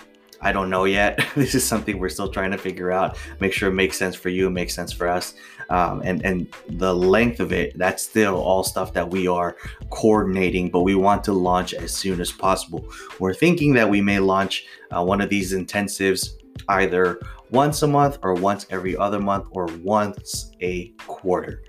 I 0.45 0.53
don't 0.53 0.69
know 0.69 0.85
yet. 0.85 1.25
this 1.35 1.55
is 1.55 1.67
something 1.67 1.99
we're 1.99 2.11
still 2.11 2.29
trying 2.29 2.51
to 2.51 2.59
figure 2.59 2.93
out. 2.93 3.17
Make 3.41 3.53
sure 3.53 3.71
it 3.71 3.75
makes 3.75 3.97
sense 3.97 4.15
for 4.15 4.29
you, 4.29 4.51
makes 4.51 4.75
sense 4.75 4.93
for 4.93 5.09
us. 5.09 5.35
Um, 5.71 6.03
and 6.05 6.25
and 6.25 6.47
the 6.69 6.95
length 6.95 7.41
of 7.41 7.53
it, 7.53 7.77
that's 7.79 8.03
still 8.03 8.37
all 8.37 8.65
stuff 8.65 8.93
that 8.95 9.09
we 9.09 9.27
are 9.27 9.57
coordinating, 9.91 10.71
but 10.71 10.81
we 10.81 10.95
want 10.95 11.25
to 11.25 11.33
launch 11.33 11.75
as 11.75 11.95
soon 11.95 12.21
as 12.21 12.31
possible. 12.31 12.85
We're 13.19 13.35
thinking 13.35 13.75
that 13.75 13.89
we 13.89 14.01
may 14.01 14.19
launch 14.19 14.67
uh, 14.91 15.05
one 15.05 15.21
of 15.21 15.29
these 15.29 15.53
intensives 15.53 16.31
either 16.69 17.21
once 17.51 17.83
a 17.83 17.87
month 17.87 18.19
or 18.23 18.35
once 18.35 18.67
every 18.71 18.97
other 18.97 19.21
month 19.21 19.47
or 19.51 19.67
once 19.83 20.53
a 20.61 20.89
quarter 21.07 21.63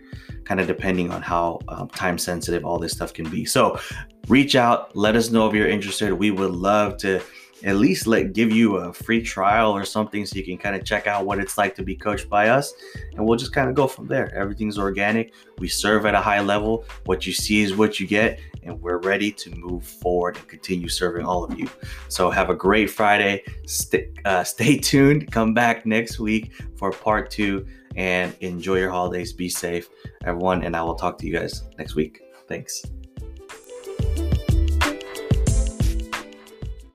kind 0.43 0.59
of 0.59 0.67
depending 0.67 1.11
on 1.11 1.21
how 1.21 1.59
um, 1.67 1.87
time 1.89 2.17
sensitive 2.17 2.63
all 2.63 2.77
this 2.77 2.91
stuff 2.91 3.13
can 3.13 3.27
be 3.29 3.45
so 3.45 3.79
reach 4.27 4.55
out 4.55 4.95
let 4.95 5.15
us 5.15 5.31
know 5.31 5.47
if 5.47 5.53
you're 5.53 5.67
interested 5.67 6.13
we 6.13 6.31
would 6.31 6.51
love 6.51 6.97
to 6.97 7.19
at 7.65 7.77
least 7.77 8.05
let 8.05 8.33
give 8.33 8.51
you 8.51 8.77
a 8.77 8.93
free 8.93 9.21
trial 9.21 9.71
or 9.71 9.83
something 9.83 10.25
so 10.25 10.37
you 10.37 10.45
can 10.45 10.57
kind 10.57 10.75
of 10.75 10.85
check 10.85 11.07
out 11.07 11.25
what 11.25 11.39
it's 11.39 11.57
like 11.57 11.73
to 11.75 11.83
be 11.83 11.95
coached 11.95 12.29
by 12.29 12.49
us 12.49 12.73
and 13.13 13.25
we'll 13.25 13.37
just 13.37 13.53
kind 13.53 13.67
of 13.67 13.75
go 13.75 13.87
from 13.87 14.07
there. 14.07 14.33
Everything's 14.35 14.77
organic. 14.77 15.33
We 15.57 15.67
serve 15.67 16.05
at 16.05 16.13
a 16.13 16.21
high 16.21 16.41
level. 16.41 16.85
What 17.05 17.25
you 17.25 17.33
see 17.33 17.61
is 17.61 17.75
what 17.75 17.99
you 17.99 18.05
get 18.05 18.39
and 18.63 18.79
we're 18.81 18.99
ready 18.99 19.31
to 19.31 19.49
move 19.55 19.83
forward 19.83 20.37
and 20.37 20.47
continue 20.47 20.87
serving 20.87 21.25
all 21.25 21.43
of 21.43 21.57
you. 21.57 21.67
So 22.07 22.29
have 22.29 22.51
a 22.51 22.55
great 22.55 22.89
friday. 22.89 23.43
Stay, 23.65 24.11
uh, 24.25 24.43
stay 24.55 24.77
tuned. 24.77 25.31
Come 25.31 25.55
back 25.55 25.85
next 25.87 26.19
week 26.19 26.53
for 26.77 26.91
part 26.91 27.31
two 27.31 27.65
and 27.95 28.35
enjoy 28.41 28.77
your 28.77 28.91
holidays. 28.91 29.33
Be 29.33 29.49
safe 29.49 29.89
everyone 30.23 30.63
and 30.63 30.75
i 30.75 30.83
will 30.83 30.95
talk 30.95 31.17
to 31.19 31.25
you 31.25 31.33
guys 31.33 31.63
next 31.77 31.95
week. 31.95 32.21
Thanks 32.47 32.83